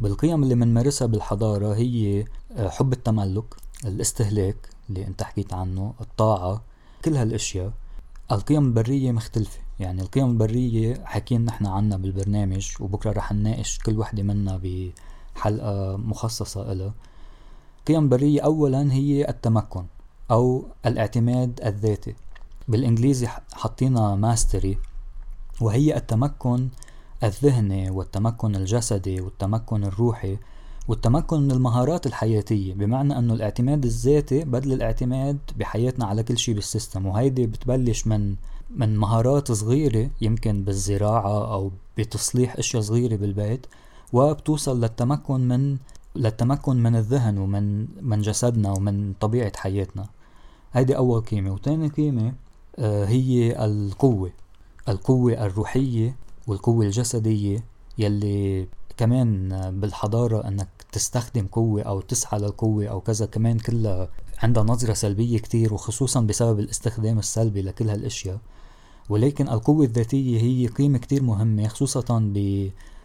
بالقيم 0.00 0.42
اللي 0.42 0.54
بنمارسها 0.54 1.06
بالحضارة 1.06 1.74
هي 1.74 2.24
آه، 2.52 2.68
حب 2.68 2.92
التملك 2.92 3.54
الاستهلاك 3.84 4.68
اللي 4.88 5.06
انت 5.06 5.22
حكيت 5.22 5.52
عنه 5.52 5.94
الطاعة 6.00 6.62
كل 7.04 7.16
هالأشياء. 7.16 7.72
القيم 8.32 8.64
البرية 8.66 9.12
مختلفة. 9.12 9.60
يعني 9.80 10.02
القيم 10.02 10.30
البرية 10.30 11.04
حكينا 11.04 11.44
نحن 11.44 11.66
عنها 11.66 11.96
بالبرنامج 11.96 12.68
وبكرة 12.80 13.12
رح 13.12 13.32
نناقش 13.32 13.78
كل 13.78 13.98
وحدة 13.98 14.22
منا 14.22 14.60
بحلقة 14.62 15.96
مخصصة 15.96 16.72
إلها. 16.72 16.94
القيم 17.80 18.04
البربرية 18.04 18.40
أولا 18.40 18.92
هي 18.92 19.28
التمكن 19.28 19.84
أو 20.30 20.66
الاعتماد 20.86 21.60
الذاتي. 21.64 22.14
بالإنجليزي 22.68 23.26
حطينا 23.52 24.14
mastery 24.14 24.78
وهي 25.60 25.96
التمكن 25.96 26.68
الذهني 27.22 27.90
والتمكن 27.90 28.56
الجسدي 28.56 29.20
والتمكن 29.20 29.84
الروحي 29.84 30.38
والتمكن 30.88 31.40
من 31.40 31.50
المهارات 31.50 32.06
الحياتية 32.06 32.74
بمعنى 32.74 33.18
أنه 33.18 33.34
الاعتماد 33.34 33.84
الذاتي 33.84 34.44
بدل 34.44 34.72
الاعتماد 34.72 35.38
بحياتنا 35.56 36.06
على 36.06 36.22
كل 36.22 36.38
شيء 36.38 36.54
بال 36.54 36.67
system 36.67 37.06
وهيدي 37.06 37.46
بتبلش 37.46 38.06
من 38.06 38.34
من 38.70 38.96
مهارات 38.96 39.52
صغيرة 39.52 40.10
يمكن 40.20 40.64
بالزراعة 40.64 41.54
أو 41.54 41.70
بتصليح 41.98 42.56
أشياء 42.56 42.82
صغيرة 42.82 43.16
بالبيت 43.16 43.66
وبتوصل 44.12 44.80
للتمكن 44.80 45.48
من 45.48 45.76
للتمكن 46.16 46.76
من 46.82 46.96
الذهن 46.96 47.38
ومن 47.38 47.86
من 48.02 48.20
جسدنا 48.20 48.72
ومن 48.72 49.12
طبيعة 49.20 49.52
حياتنا. 49.56 50.06
هيدي 50.72 50.96
أول 50.96 51.20
قيمة 51.20 51.52
وتاني 51.52 51.88
قيمة 51.88 52.32
آه، 52.78 53.04
هي 53.04 53.64
القوة 53.64 54.30
القوة 54.88 55.32
الروحية 55.32 56.16
والقوة 56.48 56.84
الجسدية 56.84 57.64
يلي 57.98 58.68
كمان 58.96 59.48
بالحضارة 59.80 60.48
إنك 60.48 60.68
تستخدم 60.92 61.46
قوة 61.46 61.82
أو 61.82 62.00
تسعى 62.00 62.40
للقوة 62.40 62.86
أو 62.86 63.00
كذا 63.00 63.26
كمان 63.26 63.58
كلها 63.58 64.08
عندها 64.42 64.62
نظرة 64.62 64.92
سلبية 64.92 65.38
كتير 65.38 65.74
وخصوصا 65.74 66.20
بسبب 66.20 66.60
الاستخدام 66.60 67.18
السلبي 67.18 67.62
لكل 67.62 67.90
هالأشياء. 67.90 68.38
ولكن 69.08 69.48
القوة 69.48 69.84
الذاتية 69.84 70.40
هي 70.40 70.66
قيمة 70.66 70.98
كتير 70.98 71.22
مهمة 71.22 71.68
خصوصا 71.68 72.32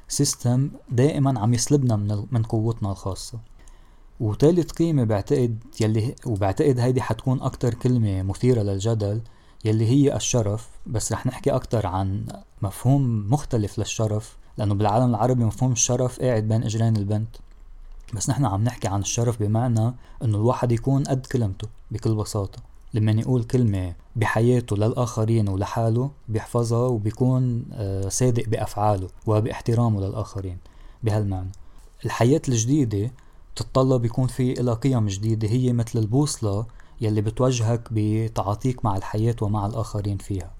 بسيستم 0.09 0.71
دائما 0.91 1.39
عم 1.39 1.53
يسلبنا 1.53 1.95
من, 1.95 2.25
من 2.31 2.43
قوتنا 2.43 2.91
الخاصة. 2.91 3.39
وثالث 4.19 4.71
قيمة 4.71 5.03
بعتقد 5.03 5.63
يلي 5.81 6.15
وبعتقد 6.25 6.79
هيدي 6.79 7.01
حتكون 7.01 7.41
أكتر 7.41 7.73
كلمة 7.73 8.21
مثيرة 8.21 8.61
للجدل 8.61 9.21
يلي 9.65 9.85
هي 9.85 10.15
الشرف 10.15 10.69
بس 10.87 11.11
رح 11.11 11.25
نحكي 11.25 11.51
أكتر 11.51 11.87
عن 11.87 12.25
مفهوم 12.61 13.31
مختلف 13.33 13.79
للشرف 13.79 14.37
لأنه 14.57 14.73
بالعالم 14.75 15.09
العربي 15.09 15.43
مفهوم 15.43 15.71
الشرف 15.71 16.19
قاعد 16.19 16.47
بين 16.47 16.63
إجرين 16.63 16.97
البنت. 16.97 17.35
بس 18.13 18.29
نحن 18.29 18.45
عم 18.45 18.63
نحكي 18.63 18.87
عن 18.87 18.99
الشرف 18.99 19.39
بمعنى 19.39 19.93
إنه 20.23 20.37
الواحد 20.37 20.71
يكون 20.71 21.03
قد 21.03 21.25
كلمته 21.25 21.67
بكل 21.91 22.15
بساطة. 22.15 22.59
لما 22.93 23.11
يقول 23.11 23.43
كلمة 23.43 23.93
بحياته 24.15 24.77
للآخرين 24.77 25.49
ولحاله 25.49 26.11
بيحفظها 26.27 26.87
وبيكون 26.87 27.65
آه، 27.73 28.09
صادق 28.09 28.49
بأفعاله 28.49 29.07
وباحترامه 29.25 30.01
للآخرين 30.01 30.57
بهالمعنى. 31.03 31.51
الحياة 32.05 32.41
الجديدة 32.49 33.11
تتطلب 33.55 34.05
يكون 34.05 34.27
في 34.27 34.61
إلى 34.61 34.73
قيم 34.73 35.07
جديدة 35.07 35.47
هي 35.47 35.73
مثل 35.73 35.99
البوصلة 35.99 36.65
يلي 37.03 37.21
بتوجهك 37.21 37.87
بتعاطيك 37.91 38.85
مع 38.85 38.97
الحياة 38.97 39.35
ومع 39.41 39.65
الآخرين 39.65 40.17
فيها. 40.17 40.51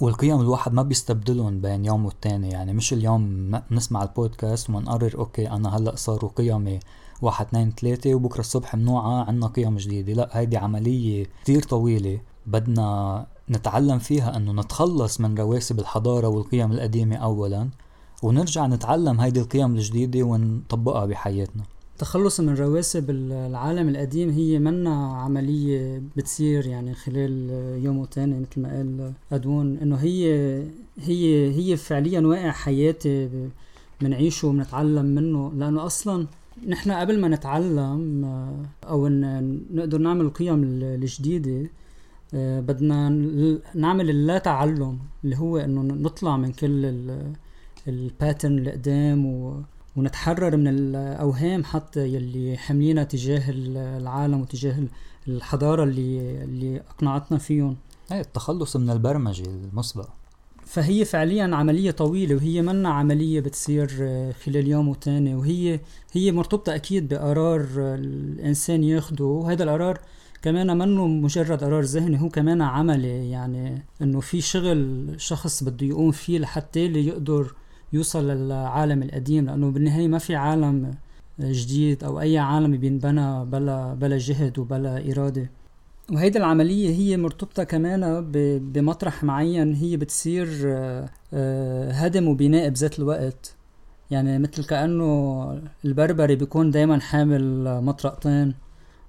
والقيم 0.00 0.40
الواحد 0.40 0.72
ما 0.72 0.82
بيستبدلهم 0.82 1.60
بين 1.60 1.84
يوم 1.84 2.04
والتاني 2.04 2.48
يعني 2.50 2.72
مش 2.72 2.92
اليوم 2.92 3.50
نسمع 3.70 4.02
البودكاست 4.02 4.70
ونقرر 4.70 5.18
أوكي 5.18 5.50
أنا 5.50 5.76
هلأ 5.76 5.96
صاروا 5.96 6.30
قيمي 6.30 6.80
واحد 7.22 7.46
اثنين 7.46 7.72
ثلاثة 7.80 8.14
وبكرة 8.14 8.40
الصبح 8.40 8.74
منوعة 8.74 9.24
عنا 9.24 9.46
قيم 9.46 9.76
جديدة. 9.76 10.12
لأ 10.12 10.28
هيدي 10.32 10.56
عملية 10.56 11.26
كتير 11.42 11.62
طويلة 11.62 12.20
بدنا 12.46 13.26
نتعلم 13.50 13.98
فيها 13.98 14.36
إنه 14.36 14.52
نتخلص 14.52 15.20
من 15.20 15.38
رواسب 15.38 15.78
الحضارة 15.78 16.28
والقيم 16.28 16.72
القديمة 16.72 17.16
اولا 17.16 17.68
ونرجع 18.22 18.66
نتعلم 18.66 19.20
هيدي 19.20 19.40
القيم 19.40 19.74
الجديدة 19.74 20.22
ونطبقها 20.22 21.06
بحياتنا. 21.06 21.62
التخلص 21.98 22.40
من 22.40 22.54
رواسب 22.54 23.10
العالم 23.10 23.88
القديم 23.88 24.30
هي 24.30 24.58
منا 24.58 25.16
عملية 25.16 26.02
بتصير 26.16 26.66
يعني 26.66 26.94
خلال 26.94 27.50
يوم 27.84 27.98
وتاني 27.98 28.40
مثل 28.40 28.60
ما 28.60 28.68
قال 28.76 29.12
أدون 29.32 29.78
إنه 29.78 29.96
هي 29.96 30.24
هي 30.98 31.50
هي 31.56 31.76
فعليا 31.76 32.20
واقع 32.20 32.50
حياتي 32.50 33.28
بنعيشه 34.00 34.48
وبنتعلم 34.48 35.04
منه 35.04 35.52
لأنه 35.56 35.86
أصلا 35.86 36.26
نحن 36.68 36.90
قبل 36.90 37.20
ما 37.20 37.28
نتعلم 37.28 38.24
أو 38.84 39.06
إن 39.06 39.60
نقدر 39.70 39.98
نعمل 39.98 40.24
القيم 40.24 40.62
الجديدة 40.82 41.70
بدنا 42.32 43.08
نعمل 43.74 44.10
اللا 44.10 44.38
تعلم 44.38 44.98
اللي 45.24 45.36
هو 45.36 45.58
إنه 45.58 45.82
نطلع 45.82 46.36
من 46.36 46.52
كل 46.52 47.02
الباترن 47.88 48.58
اللي 48.58 48.70
قدام 48.70 49.26
و 49.26 49.62
ونتحرر 49.98 50.56
من 50.56 50.68
الأوهام 50.68 51.64
حتى 51.64 52.08
يلي 52.14 52.56
حملينا 52.56 53.04
تجاه 53.04 53.42
العالم 53.50 54.40
وتجاه 54.40 54.76
الحضارة 55.28 55.84
اللي 55.84 56.44
اللي 56.44 56.80
أقنعتنا 56.80 57.38
فيهم. 57.38 57.76
إيه 58.12 58.20
التخلص 58.20 58.76
من 58.76 58.90
البرمجة 58.90 59.44
المسبقة. 59.46 60.14
فهي 60.64 61.04
فعليا 61.04 61.56
عملية 61.56 61.90
طويلة 61.90 62.34
وهي 62.34 62.62
منا 62.62 62.88
عملية 62.88 63.40
بتصير 63.40 63.88
خلال 64.44 64.68
يوم 64.68 64.88
وتاني. 64.88 65.34
وهي 65.34 65.80
هي 66.12 66.32
مرتبطة 66.32 66.74
أكيد 66.74 67.08
بقرار 67.08 67.66
الإنسان 67.76 68.84
ياخده. 68.84 69.24
وهذا 69.24 69.64
القرار 69.64 70.00
كمان 70.42 70.78
منه 70.78 71.06
مجرد 71.06 71.64
قرار 71.64 71.82
ذهني 71.82 72.20
هو 72.20 72.28
كمان 72.28 72.62
عملي. 72.62 73.30
يعني 73.30 73.82
إنه 74.02 74.20
في 74.20 74.40
شغل 74.40 75.14
شخص 75.16 75.64
بده 75.64 75.86
يقوم 75.86 76.10
فيه 76.10 76.38
لحتى 76.38 76.80
يقدر 76.80 77.54
يوصل 77.92 78.30
للعالم 78.30 79.02
القديم 79.02 79.46
لأنه 79.46 79.70
بالنهاية 79.70 80.08
ما 80.08 80.18
في 80.18 80.36
عالم 80.36 80.94
جديد 81.40 82.04
أو 82.04 82.20
أي 82.20 82.38
عالم 82.38 82.76
بينبنى 82.76 83.44
بلا 83.44 83.94
بلا 83.94 84.18
جهد 84.18 84.58
وبلا 84.58 85.12
إرادة. 85.12 85.50
وهيدي 86.12 86.38
العملية 86.38 86.90
هي 86.90 87.16
مرتبطة 87.16 87.64
كمان 87.64 88.30
بمطرح 88.72 89.24
معين 89.24 89.74
هي 89.74 89.96
بتصير 89.96 90.48
آه، 91.34 91.90
هدم 91.90 92.28
وبناء 92.28 92.68
بذات 92.68 92.98
الوقت. 92.98 93.54
يعني 94.10 94.38
مثل 94.38 94.64
كأنه 94.64 95.60
البربري 95.84 96.36
بيكون 96.36 96.70
دايما 96.70 97.00
حامل 97.00 97.64
مطرقتين 97.82 98.54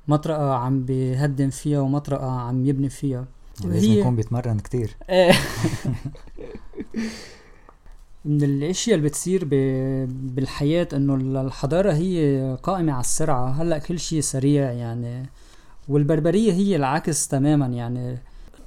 مطرقة 0.07 0.53
عم 0.53 0.83
بيهدم 0.85 1.49
فيها 1.49 1.79
ومطرقة 1.79 2.31
عم 2.31 2.65
يبني 2.65 2.89
فيها. 2.89 3.25
لازم 3.65 3.91
يكون 3.91 4.15
بيتمرن 4.15 4.59
كتير. 4.59 4.95
من 8.29 8.43
الأشياء 8.43 8.97
اللي 8.97 9.09
بتصير 9.09 9.45
بالحياة 10.35 10.87
إنه 10.93 11.41
الحضارة 11.41 11.91
هي 11.91 12.57
قائمة 12.63 12.93
على 12.93 13.01
السرعة. 13.01 13.49
هلأ 13.49 13.77
كل 13.77 13.99
شيء 13.99 14.21
سريع 14.21 14.71
يعني 14.71 15.29
والبربرية 15.87 16.53
هي 16.53 16.75
العكس 16.75 17.27
تماما 17.27 17.65
يعني. 17.65 18.17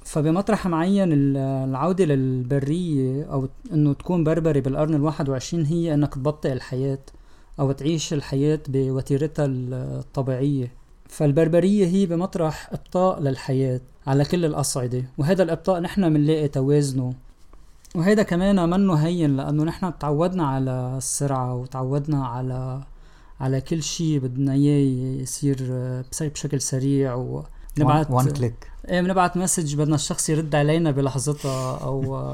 فبمطرح 0.05 0.67
معين 0.67 1.09
العودة 1.37 2.05
للبرية 2.05 3.23
أو 3.23 3.47
إنه 3.73 3.93
تكون 3.93 4.23
بربري 4.23 4.61
بالقرن 4.61 4.93
الواحد 4.93 5.29
وعشرين 5.29 5.65
هي 5.65 5.93
إنك 5.93 6.13
تبطئ 6.13 6.53
الحياة 6.53 6.99
أو 7.59 7.71
تعيش 7.71 8.13
الحياة 8.13 8.59
بوتيرتها 8.67 9.45
الطبيعية. 9.49 10.71
فالبربرية 11.07 11.85
هي 11.87 12.05
بمطرح 12.05 12.69
إبطاء 12.73 13.19
للحياة 13.19 13.81
على 14.07 14.25
كل 14.25 14.45
الأصعدة. 14.45 15.03
وهذا 15.17 15.43
الإبطاء 15.43 15.79
نحن 15.79 16.13
بنلاقي 16.13 16.47
توازنه. 16.47 17.13
وهيدا 17.95 18.23
كمان 18.23 18.69
منه 18.69 18.93
هين 18.93 19.37
لأنه 19.37 19.63
نحن 19.63 19.97
تعودنا 19.99 20.47
على 20.47 20.93
السرعه 20.97 21.55
وتعودنا 21.55 22.25
على 22.25 22.81
على 23.39 23.61
كل 23.61 23.83
شيء 23.83 24.19
بدنا 24.19 24.53
إياه 24.53 25.21
يصير 25.21 25.57
بشكل 26.21 26.61
سريع 26.61 27.15
ونبعت 27.15 28.11
one 28.11 28.29
click 28.29 28.71
إيه 28.89 29.01
بنبعت 29.01 29.37
message 29.37 29.75
بدنا 29.75 29.95
الشخص 29.95 30.29
يرد 30.29 30.55
علينا 30.55 30.91
بلحظتها 30.91 31.77
أو 31.77 32.33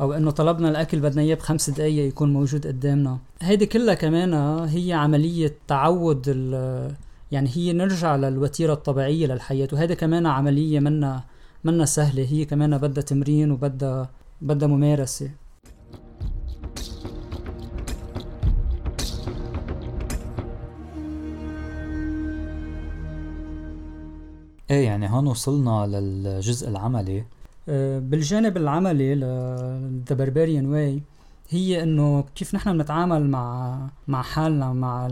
أو 0.00 0.12
إنه 0.12 0.30
طلبنا 0.30 0.68
الأكل 0.68 1.00
بدنا 1.00 1.22
إياه 1.22 1.34
بخمس 1.34 1.70
دقائق 1.70 2.08
يكون 2.08 2.32
موجود 2.32 2.66
قدامنا. 2.66 3.18
هيدي 3.40 3.66
كلها 3.66 3.94
كمان 3.94 4.34
هي 4.68 4.92
عملية 4.92 5.54
تعود 5.68 6.26
يعني 7.32 7.50
هي 7.54 7.72
نرجع 7.72 8.16
للوتيرة 8.16 8.72
الطبيعية 8.72 9.26
للحياة. 9.26 9.68
وهذا 9.72 9.94
كمان 9.94 10.26
عملية 10.26 10.80
منا 10.80 11.24
منا 11.64 11.84
سهلة. 11.84 12.26
هي 12.30 12.44
كمان 12.44 12.78
بدها 12.78 13.02
تمرين 13.02 13.50
وبدها 13.50 14.10
بدها 14.40 14.68
ممارسة. 14.68 15.30
إيه 24.70 24.84
يعني 24.84 25.10
هون 25.10 25.26
وصلنا 25.26 25.86
للجزء 25.86 26.68
العملي. 26.68 27.24
آه، 27.68 27.98
بالجانب 27.98 28.56
العملي 28.56 29.14
the 30.08 30.14
barbarian 30.14 30.66
way 30.66 31.02
هي 31.48 31.82
إنه 31.82 32.24
كيف 32.34 32.54
نحن 32.54 32.78
بنتعامل 32.78 33.30
مع 33.30 33.78
مع 34.08 34.22
حالنا 34.22 34.72
مع 34.72 35.08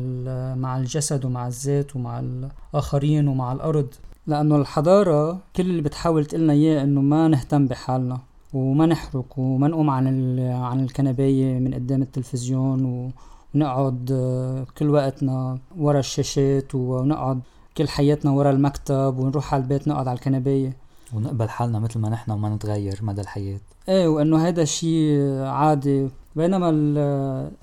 مع 0.54 0.76
الجسد 0.76 1.24
ومع 1.24 1.46
الذات 1.46 1.96
ومع 1.96 2.20
الآخرين 2.20 3.28
ومع 3.28 3.52
الأرض. 3.52 3.88
لأنه 4.26 4.56
الحضارة 4.56 5.38
كل 5.56 5.62
اللي 5.62 5.82
بتحاول 5.82 6.24
تقلنا 6.26 6.52
إياه 6.52 6.82
إنه 6.82 7.00
ما 7.00 7.28
نهتم 7.28 7.66
بحالنا. 7.66 8.18
وما 8.54 8.86
نتحرك 8.86 9.38
وما 9.38 9.68
نقوم 9.68 9.90
عن 9.90 10.38
عن 10.40 10.84
الكنباية 10.84 11.58
من 11.58 11.74
قدام 11.74 12.02
التلفزيون 12.02 13.10
ونقعد 13.54 14.10
آه، 14.12 14.66
كل 14.78 14.90
وقتنا 14.90 15.58
ورا 15.78 15.98
الشاشات 15.98 16.74
ونقعد 16.74 17.40
كل 17.76 17.88
حياتنا 17.88 18.30
ورا 18.30 18.50
المكتب 18.50 19.18
ونروح 19.18 19.54
على 19.54 19.62
البيت 19.62 19.88
نقعد 19.88 20.08
على 20.08 20.16
الكنباية. 20.16 20.76
ونقبل 21.14 21.48
حالنا 21.48 21.78
مثل 21.78 21.98
ما 22.00 22.08
نحن 22.08 22.30
وما 22.30 22.54
نتغير 22.54 22.98
مدى 23.02 23.20
الحياة. 23.20 23.60
إيه 23.88 24.08
وإنه 24.08 24.48
هذا 24.48 24.64
شيء 24.64 25.20
عادي. 25.42 26.08
بينما 26.36 26.68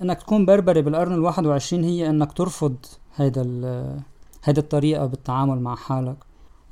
إنك 0.02 0.22
تكون 0.22 0.46
بربري 0.46 0.82
بالقرن 0.82 1.12
الواحد 1.12 1.46
وعشرين 1.46 1.84
هي 1.84 2.10
إنك 2.10 2.32
ترفض 2.32 2.76
هيدا 3.16 3.42
هيدي 4.44 4.60
الطريقة 4.60 5.06
بالتعامل 5.06 5.60
مع 5.60 5.74
حالك. 5.74 6.16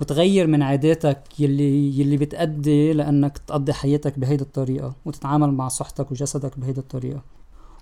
وتغير 0.00 0.46
من 0.46 0.62
عاداتك 0.62 1.40
يلي 1.40 2.00
يلي 2.00 2.16
بتأدي 2.16 2.92
لأنك 2.92 3.38
تقضي 3.38 3.72
حياتك 3.72 4.18
بهيدي 4.18 4.42
الطريقة 4.42 4.92
وتتعامل 5.06 5.52
مع 5.52 5.68
صحتك 5.68 6.10
وجسدك 6.12 6.58
بهيدي 6.58 6.80
الطريقة. 6.80 7.20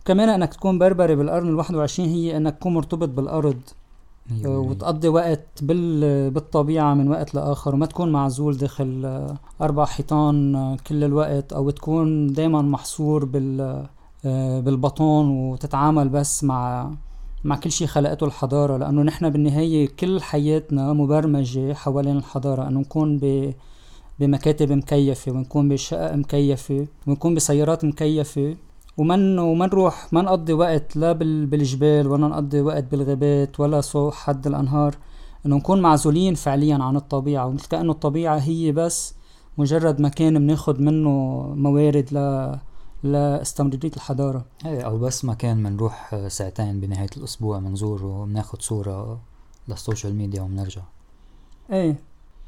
كمان 0.04 0.28
إنك 0.28 0.54
تكون 0.54 0.78
بربري 0.78 1.16
بالقرن 1.16 1.48
الواحد 1.48 1.75
وعشرين 1.75 2.08
هي 2.08 2.37
إنك 2.37 2.56
تكون 2.56 2.75
مرتبط 2.75 3.08
بالأرض 3.08 3.60
آه، 4.46 4.58
وتقضي 4.58 5.08
وقت 5.08 5.48
بال... 5.62 6.30
بالطبيعة 6.30 6.94
من 6.94 7.08
وقت 7.08 7.34
لآخر 7.34 7.75
وما 7.75 7.87
تكون 7.87 8.12
معزول 8.12 8.56
داخل 8.56 9.26
أربع 9.60 9.84
حيطان 9.84 10.76
كل 10.87 11.04
الوقت 11.04 11.52
أو 11.52 11.70
تكون 11.70 12.32
دايما 12.32 12.62
محصور 12.62 13.25
بال... 13.25 13.87
بالبطون 14.64 15.30
وتتعامل 15.30 16.08
بس 16.08 16.44
مع 16.44 16.90
مع 17.48 17.56
كل 17.56 17.72
شيء 17.72 17.86
خلقته 17.86 18.24
الحضارة 18.24 18.76
لأنه 18.76 19.02
نحن 19.02 19.30
بالنهاية 19.30 19.88
كل 20.00 20.20
حياتنا 20.20 20.92
مبرمجة 20.92 21.74
حوالين 21.74 22.16
الحضارة 22.16 22.68
أنه 22.68 22.80
نكون 22.80 23.18
ب... 23.18 23.54
بمكاتب 24.18 24.72
مكيفة 24.72 25.32
ونكون 25.32 25.68
بشقق 25.68 26.14
مكيفة 26.14 26.86
ونكون 27.06 27.34
بسيارات 27.34 27.84
مكيفة. 27.84 28.56
ومن 28.96 29.38
وما 29.38 29.66
نروح 29.66 30.12
ما 30.12 30.22
نقضي 30.22 30.52
وقت 30.52 30.96
لا 30.96 31.12
بالجبال 31.12 32.06
ولا 32.06 32.28
نقضي 32.28 32.60
وقت 32.60 32.84
بالغابات 32.84 33.60
ولا 33.60 33.80
سوق 33.80 34.14
حد 34.14 34.46
الأنهار. 34.46 34.94
انه 35.46 35.56
نكون 35.56 35.82
معزولين 35.82 36.34
فعليا 36.34 36.78
عن 36.80 36.96
الطبيعة 36.96 37.46
ومثل 37.46 37.68
كأنه 37.68 37.92
الطبيعة 37.92 38.38
هي 38.38 38.72
بس 38.72 39.14
مجرد 39.58 40.00
مكان 40.00 40.38
بناخد 40.38 40.80
منه 40.80 41.10
موارد 41.56 42.08
ل 42.12 42.18
لاستمرارية 43.02 43.90
الحضارة. 43.96 44.44
إيه 44.66 44.80
أو 44.82 44.98
بس 44.98 45.24
مكان 45.24 45.62
بنروح 45.62 46.26
ساعتين 46.28 46.80
بنهاية 46.80 47.11
الأسبوع 47.16 47.58
بنزوره 47.58 48.20
وبناخد 48.22 48.62
صورة 48.62 49.20
للسوشيال 49.68 50.14
ميديا 50.14 50.42
وبنرجع. 50.42 50.82
إيه 51.72 51.96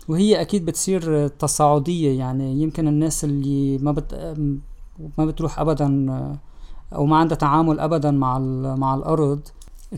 وهي 0.09 0.41
أكيد 0.41 0.65
بتصير 0.65 1.29
تصاعدية 1.29 2.19
يعني 2.19 2.63
يمكن 2.63 2.89
الناس 2.89 3.25
اللي 3.25 3.79
ما 3.79 3.93
بت 3.93 4.15
ما 5.19 5.25
بتروح 5.25 5.61
ابدا 5.61 6.09
أو 6.95 7.07
ما 7.07 7.17
عندها 7.17 7.37
تعامل 7.37 7.81
ابدا 7.81 8.11
مع 8.11 8.39
مع 8.77 8.95
الأرض 8.95 9.41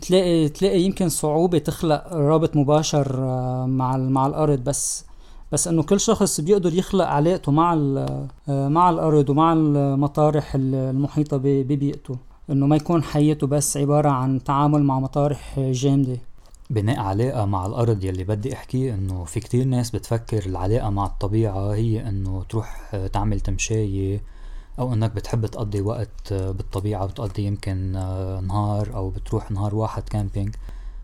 تلاقي 0.01 0.49
تلاقي 0.49 0.81
يمكن 0.81 1.09
صعوبة 1.09 1.57
تخلق 1.57 2.13
رابط 2.13 2.55
مباشر 2.55 3.23
آه، 3.23 3.65
مع 3.65 3.97
مع 3.97 4.27
الأرض 4.27 4.59
بس. 4.59 5.05
بس 5.53 5.67
إنه 5.67 5.83
كل 5.83 5.99
شخص 5.99 6.41
بيقدر 6.41 6.73
يخلق 6.73 7.05
علاقته 7.05 7.51
مع 7.51 7.73
آه، 7.73 8.27
مع 8.67 8.89
الأرض 8.89 9.29
ومع 9.29 9.53
المطارح 9.53 10.51
المحيطة 10.55 11.37
ببيئته. 11.37 12.15
إنه 12.49 12.67
ما 12.67 12.75
يكون 12.75 13.03
حياته 13.03 13.47
بس 13.47 13.77
عبارة 13.77 14.09
عن 14.09 14.43
تعامل 14.43 14.83
مع 14.83 14.99
مطارح 14.99 15.59
جامدة. 15.59 16.17
بناء 16.69 16.99
علاقة 16.99 17.45
مع 17.45 17.65
الأرض 17.65 18.03
يلي 18.03 18.23
بدي 18.23 18.53
أحكيه 18.53 18.93
إنه 18.93 19.23
في 19.23 19.39
كتير 19.39 19.65
ناس 19.65 19.91
بتفكر 19.91 20.45
العلاقة 20.45 20.89
مع 20.89 21.05
الطبيعة 21.05 21.73
هي 21.73 22.09
إنه 22.09 22.43
تروح 22.49 22.95
تعمل 23.13 23.39
تمشاية 23.39 24.21
أو 24.79 24.93
إنك 24.93 25.11
بتحب 25.11 25.45
تقضي 25.45 25.81
وقت 25.81 26.33
بالطبيعة 26.33 27.05
بتقضي 27.05 27.43
يمكن 27.43 27.95
آه، 27.95 28.39
نهار 28.39 28.95
أو 28.95 29.09
بتروح 29.09 29.51
نهار 29.51 29.75
واحد 29.75 30.03
كامبينج 30.03 30.55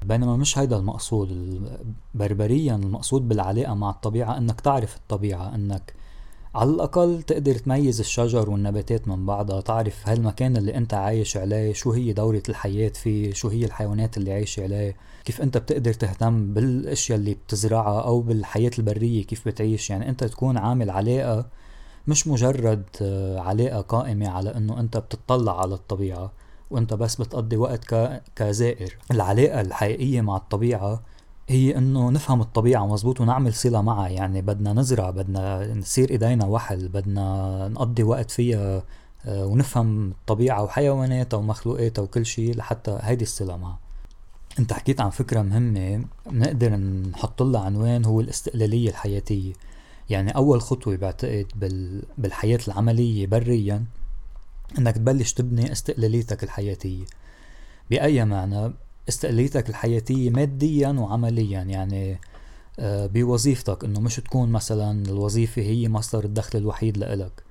بينما 0.05 0.37
مش 0.37 0.57
هيدا 0.57 0.77
المقصود. 0.77 1.61
بربريا 2.15 2.75
المقصود 2.75 3.27
بالعلاقة 3.27 3.73
مع 3.73 3.89
الطبيعة 3.89 4.37
إنك 4.37 4.61
تعرف 4.61 4.95
الطبيعة 4.95 5.55
إنك 5.55 5.93
على 6.55 6.69
الأقل 6.69 7.21
تقدر 7.23 7.55
تميز 7.55 7.99
الشجر 7.99 8.49
والنباتات 8.49 9.07
من 9.07 9.25
بعضها 9.25 9.61
تعرف 9.61 10.09
هالمكان 10.09 10.57
اللي 10.57 10.75
أنت 10.77 10.93
عايش 10.93 11.37
عليه 11.37 11.73
شو 11.73 11.91
هي 11.91 12.13
دورة 12.13 12.43
الحياة 12.49 12.89
فيه 12.89 13.33
شو 13.33 13.47
هي 13.47 13.65
الحيوانات 13.65 14.17
اللي 14.17 14.33
عايشة 14.33 14.63
عليه 14.63 14.95
كيف 15.25 15.41
أنت 15.41 15.57
بتقدر 15.57 15.93
تهتم 15.93 16.53
بالأشياء 16.53 17.19
اللي 17.19 17.33
بتزرعها 17.33 18.01
أو 18.01 18.21
بالحياة 18.21 18.71
البرية 18.79 19.23
كيف 19.25 19.47
بتعيش. 19.47 19.89
يعني 19.89 20.09
أنت 20.09 20.23
تكون 20.23 20.57
عامل 20.57 20.89
علاقة 20.89 21.45
مش 22.07 22.27
مجرد 22.27 22.83
آه، 23.01 23.39
علاقة 23.39 23.81
قائمة 23.81 24.29
على 24.29 24.57
إنه 24.57 24.79
أنت 24.79 24.97
بتطلع 24.97 25.61
على 25.61 25.73
الطبيعة. 25.73 26.31
وانت 26.71 26.93
بس 26.93 27.15
بتقضي 27.15 27.57
وقت. 27.57 27.95
كزائر. 28.35 28.97
العلاقة 29.11 29.61
الحقيقية 29.61 30.21
مع 30.21 30.37
الطبيعة 30.37 31.01
هي 31.49 31.77
إنه 31.77 32.09
نفهم 32.11 32.41
الطبيعة 32.41 32.87
مزبوط 32.87 33.21
ونعمل 33.21 33.53
صلة 33.53 33.81
معها. 33.81 34.07
يعني 34.07 34.41
بدنا 34.41 34.73
نزرع 34.73 35.09
بدنا 35.09 35.73
نصير 35.73 36.09
إيدينا 36.09 36.45
وحل 36.45 36.87
بدنا 36.87 37.67
نقضي 37.67 38.03
وقت 38.03 38.31
فيها 38.31 38.83
آه، 39.25 39.45
ونفهم 39.45 40.09
الطبيعة 40.11 40.63
وحيواناتها 40.63 41.37
ومخلوقاتها 41.37 42.01
وكل 42.01 42.25
شيء 42.25 42.55
لحتى 42.55 42.97
هيدي 43.01 43.23
الصلة 43.23 43.57
معها. 43.57 43.79
انت 44.59 44.73
حكيت 44.73 45.01
عن 45.01 45.09
فكرة 45.09 45.41
مهمة 45.41 46.05
بنقدر 46.31 46.75
نحط 46.75 47.41
لها 47.43 47.61
عنوان 47.61 48.05
هو 48.05 48.21
الاستقلالية 48.21 48.89
الحياتية. 48.89 49.53
يعني 50.09 50.35
أول 50.35 50.61
خطوة 50.61 50.95
بعتقد 50.95 51.45
بال... 51.55 52.03
بالحياة 52.17 52.59
العملية 52.67 53.27
بريا 53.27 53.85
إنك 54.77 54.95
تبلش 54.95 55.33
تبني 55.33 55.71
استقلاليتك 55.71 56.43
الحياتية. 56.43 57.05
بأي 57.89 58.25
معنى؟ 58.25 58.73
استقلاليتك 59.09 59.69
الحياتية 59.69 60.29
ماديا 60.29 60.89
وعمليا 60.89 61.61
يعني 61.61 62.19
آه، 62.79 63.05
بوظيفتك 63.05 63.83
إنه 63.83 63.99
مش 63.99 64.15
تكون 64.15 64.49
مثلا 64.49 65.05
الوظيفة 65.05 65.61
هي 65.61 65.89
مصدر 65.89 66.23
الدخل 66.23 66.59
الوحيد 66.59 66.97
لإلك. 66.97 67.43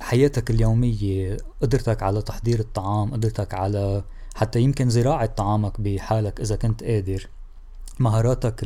حياتك 0.00 0.50
اليومية 0.50 1.36
قدرتك 1.62 2.02
على 2.02 2.22
تحضير 2.22 2.60
الطعام 2.60 3.12
قدرتك 3.12 3.54
على 3.54 4.04
حتى 4.34 4.60
يمكن 4.60 4.90
زراعة 4.90 5.26
طعامك 5.26 5.80
بحالك 5.80 6.40
إذا 6.40 6.56
كنت 6.56 6.84
قادر. 6.84 7.28
مهاراتك 8.00 8.60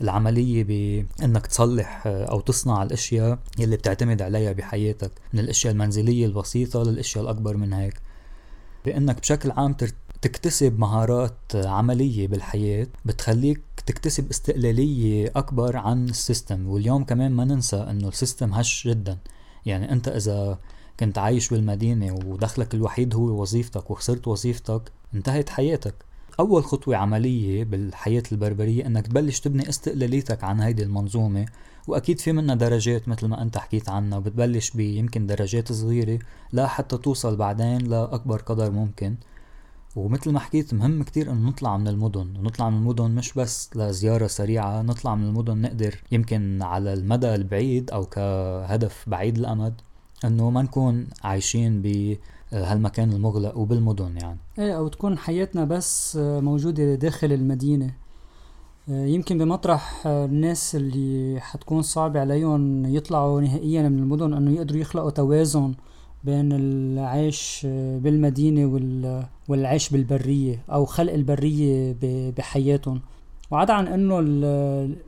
العملية 0.00 0.64
بأنك 0.64 1.46
تصلح 1.46 2.02
أو 2.06 2.40
تصنع 2.40 2.82
الأشياء 2.82 3.38
يلي 3.58 3.76
بتعتمد 3.76 4.22
عليها 4.22 4.52
بحياتك 4.52 5.10
من 5.32 5.40
الأشياء 5.40 5.72
المنزلية 5.72 6.26
البسيطة 6.26 6.82
للأشياء 6.82 7.24
الأكبر 7.24 7.56
من 7.56 7.72
هيك. 7.72 7.94
بأنك 8.84 9.20
بشكل 9.20 9.50
عام 9.50 9.76
تكتسب 10.22 10.78
مهارات 10.78 11.36
عملية 11.54 12.28
بالحياة 12.28 12.86
بتخليك 13.04 13.60
تكتسب 13.86 14.30
استقلالية 14.30 15.32
أكبر 15.36 15.76
عن 15.76 16.08
ال 16.08 16.15
system. 16.15 16.68
واليوم 16.68 17.04
كمان 17.04 17.32
ما 17.32 17.44
ننسى 17.44 17.76
أنه 17.76 18.08
ال 18.08 18.14
system 18.14 18.52
هش 18.52 18.88
جدا. 18.88 19.18
يعني 19.66 19.92
أنت 19.92 20.08
إذا 20.08 20.58
كنت 21.00 21.18
عايش 21.18 21.48
بالمدينة 21.48 22.18
ودخلك 22.24 22.74
الوحيد 22.74 23.14
هو 23.14 23.40
وظيفتك 23.40 23.90
وخسرت 23.90 24.28
وظيفتك 24.28 24.82
انتهت 25.14 25.48
حياتك. 25.48 25.94
أول 26.40 26.64
خطوة 26.64 26.96
عملية 26.96 27.64
بالحياة 27.64 28.22
البربرية 28.32 28.86
إنك 28.86 29.06
تبلش 29.06 29.40
تبني 29.40 29.68
استقلاليتك 29.68 30.44
عن 30.44 30.60
هيدي 30.60 30.82
المنظومة 30.82 31.46
وأكيد 31.88 32.20
في 32.20 32.32
منها 32.32 32.54
درجات 32.54 33.08
مثل 33.08 33.26
ما 33.26 33.42
أنت 33.42 33.58
حكيت 33.58 33.88
عنها 33.88 34.18
وبتبلش 34.18 34.70
بيمكن 34.70 35.26
درجات 35.26 35.72
صغيرة 35.72 36.18
لا 36.52 36.66
حتى 36.66 36.98
توصل 36.98 37.36
بعدين 37.36 37.78
لأكبر 37.78 38.40
قدر 38.40 38.70
ممكن. 38.70 39.16
ومثل 39.96 40.30
ما 40.30 40.40
حكيت 40.40 40.74
مهم 40.74 41.02
كتير 41.02 41.32
إنه 41.32 41.48
نطلع 41.48 41.76
من 41.76 41.88
المدن 41.88 42.36
ونطلع 42.36 42.70
من 42.70 42.78
المدن 42.78 43.10
مش 43.10 43.32
بس 43.32 43.70
لزيارة 43.76 44.26
سريعة 44.26 44.82
نطلع 44.82 45.14
من 45.14 45.24
المدن 45.24 45.60
نقدر 45.60 45.94
يمكن 46.12 46.62
على 46.62 46.92
المدى 46.92 47.34
البعيد 47.34 47.90
أو 47.90 48.04
كهدف 48.04 49.04
بعيد 49.06 49.38
الأمد 49.38 49.80
إنه 50.24 50.50
ما 50.50 50.62
نكون 50.62 51.06
عايشين 51.24 51.82
بهالمكان 52.52 53.12
المغلق 53.12 53.58
وبالمدن 53.58 54.16
يعني. 54.22 54.38
إيه 54.58 54.76
أو 54.76 54.88
تكون 54.88 55.18
حياتنا 55.18 55.64
بس 55.64 56.18
موجودة 56.20 56.94
داخل 56.94 57.32
المدينة. 57.32 57.94
يمكن 58.88 59.38
بمطرح 59.38 60.06
الناس 60.06 60.76
اللي 60.76 61.40
حتكون 61.40 61.82
صعب 61.82 62.16
عليهم 62.16 62.86
يطلعوا 62.94 63.40
نهائيا 63.40 63.88
من 63.88 63.98
المدن 63.98 64.34
إنه 64.34 64.50
يقدروا 64.50 64.80
يخلقوا 64.80 65.10
توازن 65.10 65.74
بين 66.24 66.52
العيش 66.52 67.60
بالمدينة 68.00 68.66
والعيش 69.48 69.90
بالبرية 69.90 70.64
أو 70.72 70.84
خلق 70.84 71.12
البرية 71.12 71.96
بحياتهم. 72.38 73.00
وعدا 73.50 73.72
عن 73.72 73.86
إنه 73.86 74.18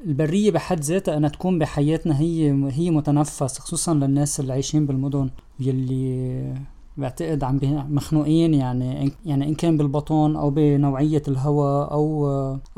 البرية 0.06 0.50
بحد 0.50 0.80
ذاتها 0.80 1.16
إنها 1.16 1.28
تكون 1.28 1.58
بحياتنا 1.58 2.20
هي 2.20 2.50
هي 2.70 2.90
متنفس 2.90 3.58
خصوصا 3.58 3.94
للناس 3.94 4.40
اللي 4.40 4.52
عايشين 4.52 4.86
بالمدن 4.86 5.30
يلي 5.60 6.54
بعتقد 6.96 7.44
عم 7.44 7.60
مخنوقين 7.94 8.54
يعني 8.54 9.12
يعني 9.26 9.48
إن 9.48 9.54
كان 9.54 9.76
بالبطن 9.76 10.36
أو 10.36 10.50
بنوعية 10.50 11.22
الهواء 11.28 11.92
أو 11.92 12.28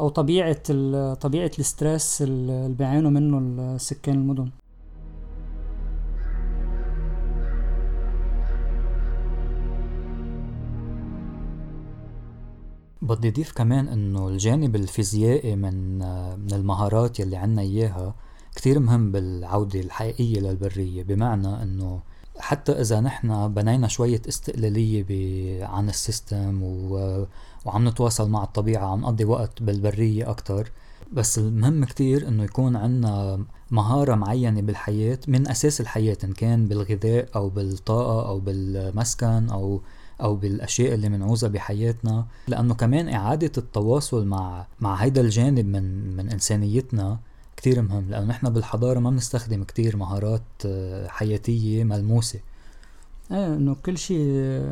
أو 0.00 0.08
طبيعة 0.08 0.62
طبيعة 1.14 1.50
الستريس 1.58 2.22
اللي 2.22 2.74
بيعانوا 2.74 3.10
منه 3.10 3.76
سكان 3.78 4.14
المدن. 4.14 4.50
بدي 13.02 13.28
أضيف 13.28 13.52
كمان 13.52 13.88
إنه 13.88 14.28
الجانب 14.28 14.76
الفيزيائي 14.76 15.56
من 15.56 15.98
من 16.38 16.52
المهارات 16.52 17.20
يلي 17.20 17.36
عنا 17.36 17.62
إياها 17.62 18.14
كتير 18.56 18.78
مهم 18.78 19.12
بالعودة 19.12 19.80
الحقيقية 19.80 20.40
للبرية 20.40 21.02
بمعنى 21.02 21.62
إنه 21.62 22.00
حتى 22.38 22.72
إذا 22.72 23.00
نحن 23.00 23.54
بنينا 23.54 23.88
شوية 23.88 24.22
استقلالية 24.28 25.64
عن 25.64 25.88
السيستم 25.88 26.62
و... 26.62 27.26
وعم 27.64 27.88
نتواصل 27.88 28.30
مع 28.30 28.44
الطبيعة 28.44 28.86
عم 28.86 29.00
نقضي 29.00 29.24
وقت 29.24 29.62
بالبرية 29.62 30.30
أكتر. 30.30 30.72
بس 31.12 31.38
المهم 31.38 31.84
كتير 31.84 32.28
إنه 32.28 32.44
يكون 32.44 32.76
عنا 32.76 33.44
مهارة 33.70 34.14
معينة 34.14 34.60
بالحياة 34.60 35.18
من 35.28 35.48
أساس 35.48 35.80
الحياة 35.80 36.16
إن 36.24 36.32
كان 36.32 36.68
بالغذاء 36.68 37.28
أو 37.36 37.48
بالطاقة 37.48 38.28
أو 38.28 38.38
بالمسكن 38.40 39.48
أو 39.50 39.80
أو 40.20 40.36
بالأشياء 40.36 40.94
اللي 40.94 41.08
بنعوزها 41.08 41.48
بحياتنا. 41.48 42.26
لأنه 42.48 42.74
كمان 42.74 43.08
إعادة 43.08 43.52
التواصل 43.58 44.26
مع 44.26 44.66
مع 44.80 44.94
هيدا 44.94 45.20
الجانب 45.20 45.66
من 45.66 46.16
من 46.16 46.30
إنسانيتنا 46.30 47.18
كتير 47.56 47.82
مهم 47.82 48.10
لأنه 48.10 48.26
نحن 48.26 48.50
بالحضارة 48.50 48.98
ما 48.98 49.10
بنستخدم 49.10 49.64
كتير 49.64 49.96
مهارات 49.96 50.42
آه، 50.66 51.08
حياتية 51.08 51.84
ملموسة. 51.84 52.40
إيه 53.32 53.46
إنه 53.54 53.76
كل 53.86 53.98
شيء 53.98 54.62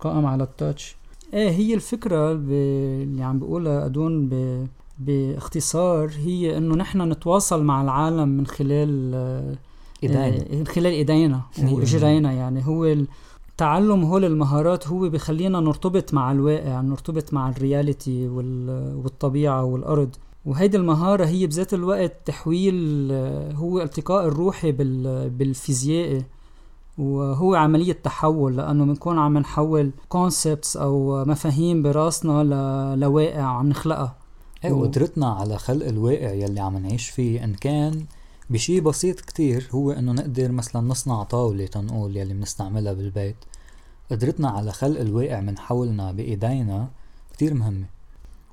قائم 0.00 0.26
على 0.26 0.44
التاتش 0.44 0.96
إيه 1.34 1.50
هي 1.50 1.74
الفكرة 1.74 2.32
اللي 2.32 3.22
عم 3.24 3.38
بقولها 3.38 3.86
أدون 3.86 4.28
ب... 4.28 4.66
باختصار 4.98 6.10
هي 6.24 6.56
إنه 6.56 6.74
نحن 6.74 7.12
نتواصل 7.12 7.64
مع 7.64 7.82
العالم 7.82 8.28
من 8.28 8.46
خلال 8.46 9.14
إيدينا. 10.02 10.44
من 10.52 10.66
خلال 10.66 10.92
إيدينا 11.00 11.40
وإجرينا. 11.62 12.32
يعني 12.32 12.66
هو. 12.66 12.96
تعلم 13.56 14.02
هول 14.04 14.24
المهارات 14.24 14.88
هو 14.88 15.08
بخلينا 15.08 15.60
نرتبط 15.60 16.14
مع 16.14 16.32
الواقع 16.32 16.80
نرتبط 16.80 17.34
مع 17.34 17.48
الرياليتي 17.48 18.28
والطبيعة 18.28 19.64
والأرض. 19.64 20.16
وهيدي 20.46 20.76
المهارة 20.76 21.26
هي 21.26 21.46
بذات 21.46 21.74
الوقت 21.74 22.12
تحويل 22.24 23.08
هو 23.54 23.82
التقاء 23.82 24.26
الروحي 24.26 24.72
بالفيزيائي 25.28 26.24
وهو 26.98 27.54
عملية 27.54 27.92
تحول 27.92 28.56
لأنه 28.56 28.84
بنكون 28.84 29.18
عم 29.18 29.38
نحول 29.38 29.90
كونسبتس 30.08 30.76
أو 30.76 31.24
مفاهيم 31.24 31.82
براسنا 31.82 32.96
لواقع 32.96 33.42
عم 33.42 33.68
نخلقها. 33.68 34.16
إيه 34.64 34.72
وقدرتنا 34.72 35.26
على 35.32 35.58
خلق 35.58 35.86
الواقع 35.86 36.32
يلي 36.32 36.60
عم 36.60 36.76
نعيش 36.76 37.08
فيه 37.08 37.44
إن 37.44 37.54
كان 37.54 38.04
بشي 38.50 38.80
بسيط 38.80 39.20
كتير 39.20 39.68
هو 39.70 39.90
إنه 39.90 40.12
نقدر 40.12 40.52
مثلا 40.52 40.82
نصنع 40.82 41.22
طاولة 41.22 41.66
تنقول 41.66 42.16
يلي 42.16 42.34
بنستعملها 42.34 42.92
بالبيت. 42.92 43.36
قدرتنا 44.10 44.48
على 44.48 44.72
خلق 44.72 45.00
الواقع 45.00 45.40
من 45.40 45.58
حولنا 45.58 46.12
بإيدينا 46.12 46.88
كتير 47.32 47.54
مهمة. 47.54 47.95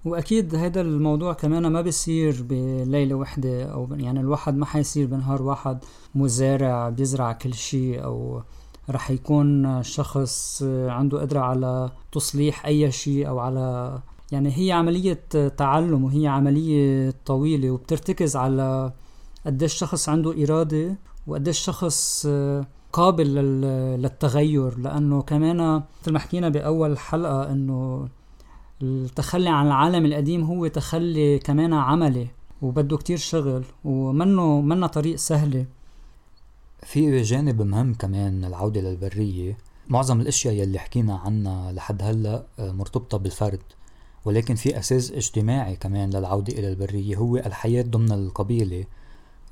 وأكيد 0.06 0.56
هذا 0.56 0.82
الموضوع 0.82 1.34
كمان 1.34 1.68
ما 1.68 1.82
بيصير 1.82 2.46
بليلة 2.50 3.16
وحدة 3.16 3.64
أو 3.64 3.88
يعني 3.92 4.20
الواحد 4.20 4.58
ما 4.58 4.66
حيصير 4.66 5.08
بنهار 5.08 5.42
واحد 5.42 5.84
مزارع 6.16 6.90
بيزرع 6.90 7.32
كل 7.32 7.54
شيء 7.54 8.04
أو 8.04 8.42
رح 8.90 9.12
يكون 9.12 9.84
شخص 9.84 10.64
عنده 10.64 11.22
قدرة 11.22 11.40
على 11.40 11.92
تصليح 12.12 12.66
أي 12.66 12.92
شيء 12.92 13.28
أو 13.28 13.40
على 13.40 14.00
يعني 14.32 14.58
هي 14.58 14.72
عملية 14.72 15.24
تعلم 15.58 16.04
وهي 16.04 16.28
عملية 16.28 17.14
طويلة 17.26 17.72
وبترتكز 17.72 18.36
على 18.36 18.92
قد 19.46 19.64
الشخص 19.64 20.10
عنده 20.10 20.44
إرادة 20.44 20.96
وقد 21.28 21.48
الشخص 21.48 22.28
قابل 22.94 23.36
للتغير. 24.02 24.78
لأنه 24.80 25.22
كمان 25.22 25.84
مثل 26.02 26.12
ما 26.14 26.20
حكينا 26.20 26.50
بأول 26.50 26.98
حلقة 26.98 27.52
إنه 27.52 28.08
التخلي 28.84 29.50
عن 29.50 29.68
العالم 29.68 30.06
القديم 30.06 30.44
هو 30.44 30.68
تخلي 30.68 31.40
كمان 31.40 31.74
عملي 31.74 32.28
وبده 32.62 32.98
كتير 32.98 33.18
شغل 33.18 33.64
ومنه 33.84 34.62
منه 34.62 34.88
طريق 34.88 35.16
سهلة. 35.16 35.66
في 36.84 37.22
جانب 37.22 37.62
مهم 37.62 37.94
كمان 37.94 38.46
العودة 38.46 38.82
للبرية. 38.82 39.58
معظم 39.88 40.22
الأشياء 40.22 40.54
يلي 40.54 40.80
حكينا 40.80 41.16
عنها 41.16 41.72
لحد 41.72 42.02
هلأ 42.02 42.46
آه، 42.60 42.72
مرتبطة 42.72 43.18
بالفرد. 43.18 43.60
ولكن 44.26 44.56
في 44.56 44.80
أساس 44.80 45.12
اجتماعي 45.12 45.76
كمان 45.76 46.10
للعودة 46.10 46.54
إلى 46.54 46.70
البرية 46.70 47.16
هو 47.16 47.38
الحياة 47.38 47.84
ضمن 47.84 48.12
القبيلة. 48.12 48.86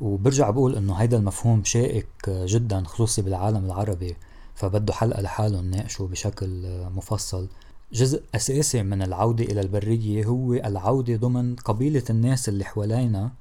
وبرجع 0.01 0.49
بقول 0.49 0.75
إنه 0.75 0.93
هيدا 0.93 1.17
المفهوم 1.17 1.63
شائك 1.63 2.07
جدا 2.29 2.83
خصوصي 2.83 3.21
بالعالم 3.21 3.65
العربي. 3.65 4.15
فبده 4.55 4.93
حلقة 4.93 5.21
لحاله 5.21 5.61
نناقشه 5.61 6.03
بشكل 6.07 6.47
مفصل. 6.95 7.47
جزء 7.93 8.23
أساسي 8.35 8.83
من 8.83 9.01
العودة 9.01 9.43
إلى 9.43 9.61
البرية 9.61 10.25
هو 10.25 10.53
العودة 10.53 11.15
ضمن 11.15 11.55
قبيلة 11.55 12.03
الناس 12.09 12.49
اللي 12.49 12.65
حوالينا 12.65 13.31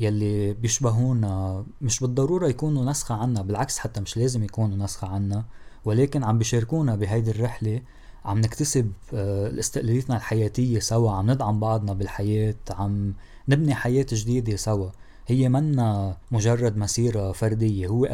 يلي 0.00 0.52
بيشبهونا 0.52 1.64
مش 1.80 2.00
بالضرورة 2.00 2.48
يكونوا 2.48 2.84
نسخة 2.90 3.14
عنا 3.14 3.42
بالعكس 3.42 3.78
حتى 3.78 4.00
مش 4.00 4.16
لازم 4.16 4.44
يكونوا 4.44 4.76
نسخة 4.76 5.08
عنا 5.08 5.44
ولكن 5.84 6.24
عم 6.24 6.38
بيشاركونا 6.38 6.96
بهيدي 6.96 7.30
الرحلة 7.30 7.80
عم 8.24 8.38
نكتسب 8.38 8.92
آه، 9.14 9.58
استقلاليتنا 9.60 10.16
الحياتية 10.16 10.78
سوا 10.78 11.10
عم 11.10 11.30
ندعم 11.30 11.60
بعضنا 11.60 11.92
بالحياة 11.92 12.54
عم 12.70 13.14
نبني 13.48 13.74
حياة 13.74 14.06
جديدة 14.12 14.56
سوا 14.56 14.90
هي 15.26 15.48
منا 15.48 16.16
مجرد 16.30 16.76
مسيرة 16.76 17.32
فردية 17.32 17.86
هو. 17.86 18.06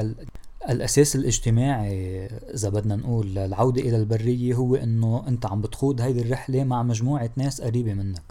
الأساس 0.69 1.17
الاجتماعي 1.17 2.27
إذا 2.55 2.69
بدنا 2.69 2.97
نقول 2.97 3.39
العودة 3.39 3.81
إلى 3.83 3.97
البرية 3.97 4.55
هو 4.55 4.77
إنه 4.77 5.25
أنت 5.29 5.47
عم 5.47 5.61
بتخوض 5.61 6.01
هيدي 6.01 6.21
الرحلة 6.21 6.65
مع 6.65 6.83
مجموعة 6.83 7.31
ناس 7.37 7.61
قريبة 7.61 7.95
منك. 7.95 8.23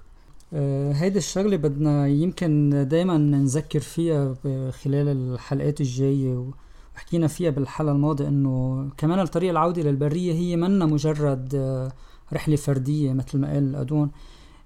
أه 0.53 0.91
هيدي 0.91 1.17
الشغلة 1.17 1.57
بدنا 1.57 2.07
يمكن 2.07 2.85
دايما 2.89 3.17
نذكر 3.17 3.79
فيها 3.79 4.33
خلال 4.71 5.07
الحلقات 5.07 5.81
الجاية 5.81 6.51
وحكينا 6.95 7.27
فيها 7.27 7.49
بالحلقة 7.49 7.91
الماضية 7.91 8.27
إنه 8.27 8.87
كمان 8.97 9.19
الطريق 9.19 9.49
العودة 9.49 9.81
للبرية 9.81 10.33
هي 10.33 10.55
منا 10.55 10.85
مجرد 10.85 11.55
آه، 11.55 11.91
رحلة 12.33 12.55
فردية 12.55 13.13
مثل 13.13 13.37
ما 13.37 13.53
قال 13.53 13.75
أدون. 13.75 14.11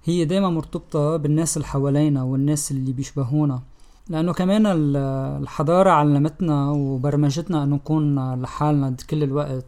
هي 0.04 0.24
دايما 0.24 0.50
مرتبطة 0.50 1.16
بالناس 1.16 1.56
اللي 1.56 1.66
حوالينا 1.68 2.22
والناس 2.22 2.70
اللي 2.70 2.92
بيشبهونا. 2.92 3.62
لأنه 4.08 4.32
كمان 4.32 4.66
الحضارة 4.66 5.90
علمتنا 5.90 6.70
وبرمجتنا 6.70 7.62
انه 7.62 7.76
نكون 7.76 8.34
لحالنا 8.42 8.96
كل 9.10 9.22
الوقت 9.22 9.64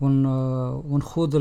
ون 0.00 0.26
ونخوض 0.86 1.36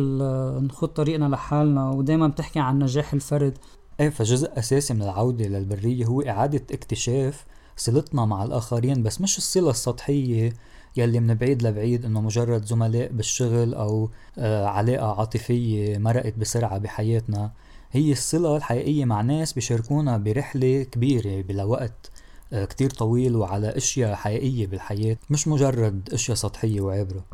نخوض 0.64 0.90
طريقنا 0.90 1.26
لحالنا. 1.26 1.90
ودائما 1.90 2.28
بتحكي 2.28 2.60
عن 2.60 2.80
نجاح 2.80 3.14
الفرد. 3.14 3.58
إيه 4.00 4.10
فجزء 4.10 4.60
أساسي 4.60 4.94
من 4.94 5.02
العودة 5.02 5.46
للبرية 5.46 6.06
هو 6.06 6.22
إعادة 6.22 6.64
اكتشاف 6.72 7.46
صلتنا 7.78 8.26
مع 8.26 8.44
الآخرين 8.44 9.04
بس 9.04 9.22
مش 9.22 9.38
الصلة 9.38 9.70
السطحية 9.70 10.54
يلي 10.98 11.20
من 11.20 11.34
بعيد 11.34 11.64
لبعيد 11.64 12.06
إنه 12.06 12.22
مجرد 12.22 12.66
زملاء 12.66 13.12
بالشغل 13.12 13.74
أو 13.74 14.10
آه 14.38 14.66
علاقة 14.66 15.20
عاطفية 15.20 15.98
مرقت 15.98 16.38
بسرعة 16.38 16.78
بحياتنا. 16.78 17.52
هي 17.96 18.12
الصلة 18.12 18.58
الحقيقية 18.58 19.06
مع 19.06 19.22
ناس 19.22 19.54
بيشاركونا 19.54 20.18
برحلة 20.18 20.84
كبيرة 20.84 21.42
بلا 21.42 21.64
وقت 21.64 22.12
آه، 22.54 22.66
كتير 22.66 22.90
طويل 22.90 23.36
وعلى 23.36 23.78
أشياء 23.78 24.16
حقيقية 24.16 24.68
بالحياة 24.68 25.18
مش 25.30 25.48
مجرد 25.48 26.10
أشياء 26.14 26.38
سطحية 26.38 26.82
وعبرة. 26.82 27.26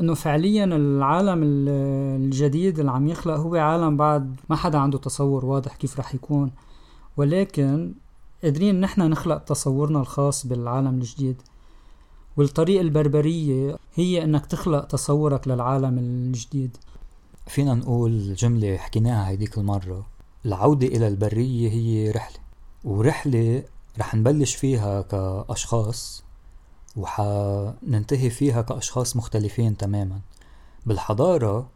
إنه 0.00 0.14
فعليا 0.14 0.64
العالم 0.64 1.42
الجديد 1.42 2.78
اللي 2.78 2.90
عم 2.90 3.08
يخلق 3.08 3.34
هو 3.34 3.54
عالم 3.54 3.96
بعد 3.96 4.36
ما 4.48 4.56
حدا 4.56 4.78
عنده 4.78 4.98
تصور 4.98 5.44
واضح 5.44 5.76
كيف 5.76 5.98
رح 6.00 6.14
يكون. 6.14 6.50
ولكن 7.16 7.94
قادرين 8.42 8.80
نحن 8.80 9.00
نخلق 9.00 9.38
تصورنا 9.38 10.00
الخاص 10.00 10.46
بالعالم 10.46 10.94
الجديد. 10.94 11.42
والطريقة 12.36 12.80
البربرية 12.80 13.76
هي 13.94 14.24
إنك 14.24 14.46
تخلق 14.46 14.84
تصورك 14.84 15.48
للعالم 15.48 15.98
الجديد. 15.98 16.76
فينا 17.46 17.74
نقول 17.74 18.34
جملة 18.34 18.76
حكيناها 18.76 19.28
هيديك 19.28 19.58
المرة. 19.58 20.06
العودة 20.46 20.86
إلى 20.86 21.08
البرية 21.08 21.70
هي 21.70 22.10
رحلة 22.10 22.38
ورحلة 22.84 23.62
رح 23.98 24.14
نبلش 24.14 24.54
فيها 24.54 25.02
كأشخاص 25.02 26.24
وحننتهي 26.96 28.30
فيها 28.30 28.62
كأشخاص 28.62 29.16
مختلفين 29.16 29.76
تماما. 29.76 30.20
بالحضارة 30.86 31.68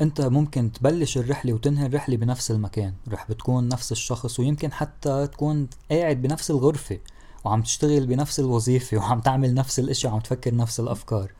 أنت 0.00 0.20
ممكن 0.20 0.72
تبلش 0.72 1.18
الرحلة 1.18 1.52
وتنهي 1.52 1.86
الرحلة 1.86 2.16
بنفس 2.16 2.50
المكان. 2.50 2.94
رح 3.08 3.30
بتكون 3.30 3.68
نفس 3.68 3.92
الشخص 3.92 4.40
ويمكن 4.40 4.72
حتى 4.72 5.26
تكون 5.26 5.68
قاعد 5.90 6.22
بنفس 6.22 6.50
الغرفة. 6.50 6.98
وعم 7.46 7.62
تشتغل 7.62 8.06
بنفس 8.06 8.40
الوظيفة 8.40 8.96
وعم 8.96 9.20
تعمل 9.20 9.54
نفس 9.54 9.78
الاشياء 9.78 10.12
وعم 10.12 10.20
تفكر 10.20 10.54
نفس 10.54 10.80
الأفكار 10.80 11.32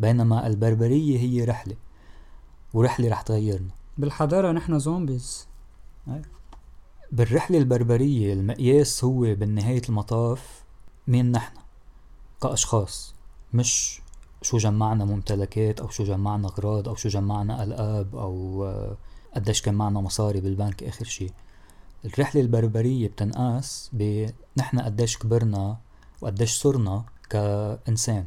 بينما 0.00 0.46
البربرية 0.46 1.18
هي 1.18 1.44
رحلة 1.44 1.76
ورحلة 2.74 3.08
رح 3.08 3.22
تغيرنا. 3.22 3.70
بالحضارة 3.98 4.52
نحن 4.52 4.78
زومبيز 4.78 5.46
بالرحلة 7.12 7.58
البربرية 7.58 8.32
المقياس 8.32 9.04
هو 9.04 9.20
بالنهاية 9.20 9.82
المطاف 9.88 10.62
مين 11.06 11.32
نحن؟ 11.32 11.56
كأشخاص 12.42 13.14
مش 13.54 14.00
شو 14.42 14.58
جمعنا 14.58 15.04
ممتلكات 15.04 15.80
أو 15.80 15.88
شو 15.88 16.04
جمعنا 16.04 16.48
أغراض 16.48 16.88
أو 16.88 16.94
شو 16.94 17.08
جمعنا 17.08 17.64
ألقاب 17.64 18.16
أو 18.16 18.64
آه، 18.64 18.96
قديش 19.34 19.62
كان 19.62 19.74
معنا 19.74 20.00
مصاري 20.00 20.40
بالبنك 20.40 20.82
آخر 20.82 21.04
شي 21.04 21.30
الرحلة 22.04 22.42
البربرية 22.42 23.08
بتنقاس 23.08 23.90
بنحن 23.92 24.80
قديش 24.80 25.18
كبرنا 25.18 25.76
وقديش 26.20 26.58
صرنا 26.58 27.04
كإنسان. 27.30 28.26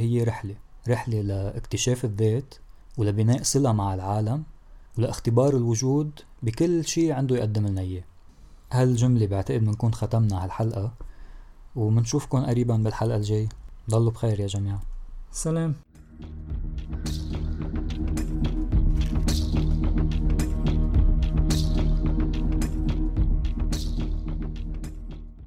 هي 0.00 0.22
رحلة 0.24 0.54
رحلة 0.88 1.20
لاكتشاف 1.20 2.04
الذات 2.04 2.54
ولبناء 2.98 3.42
صلة 3.42 3.72
مع 3.72 3.94
العالم 3.94 4.42
ولاختبار 4.98 5.56
الوجود 5.56 6.10
بكل 6.42 6.84
شي 6.84 7.12
عنده 7.12 7.36
يقدم 7.36 7.66
لنا 7.66 7.80
إياه. 7.80 8.04
هالجملة 8.72 9.26
بعتقد 9.26 9.60
بنكون 9.64 9.94
ختمنا 9.94 10.44
هالحلقة 10.44 10.92
ومنشوفكن 11.76 12.38
قريبا 12.44 12.76
بالحلقة 12.76 13.16
الجاي 13.16 13.48
ضلوا 13.90 14.10
بخير 14.10 14.40
يا 14.40 14.46
جماعة 14.46 14.82
سلام. 15.32 15.74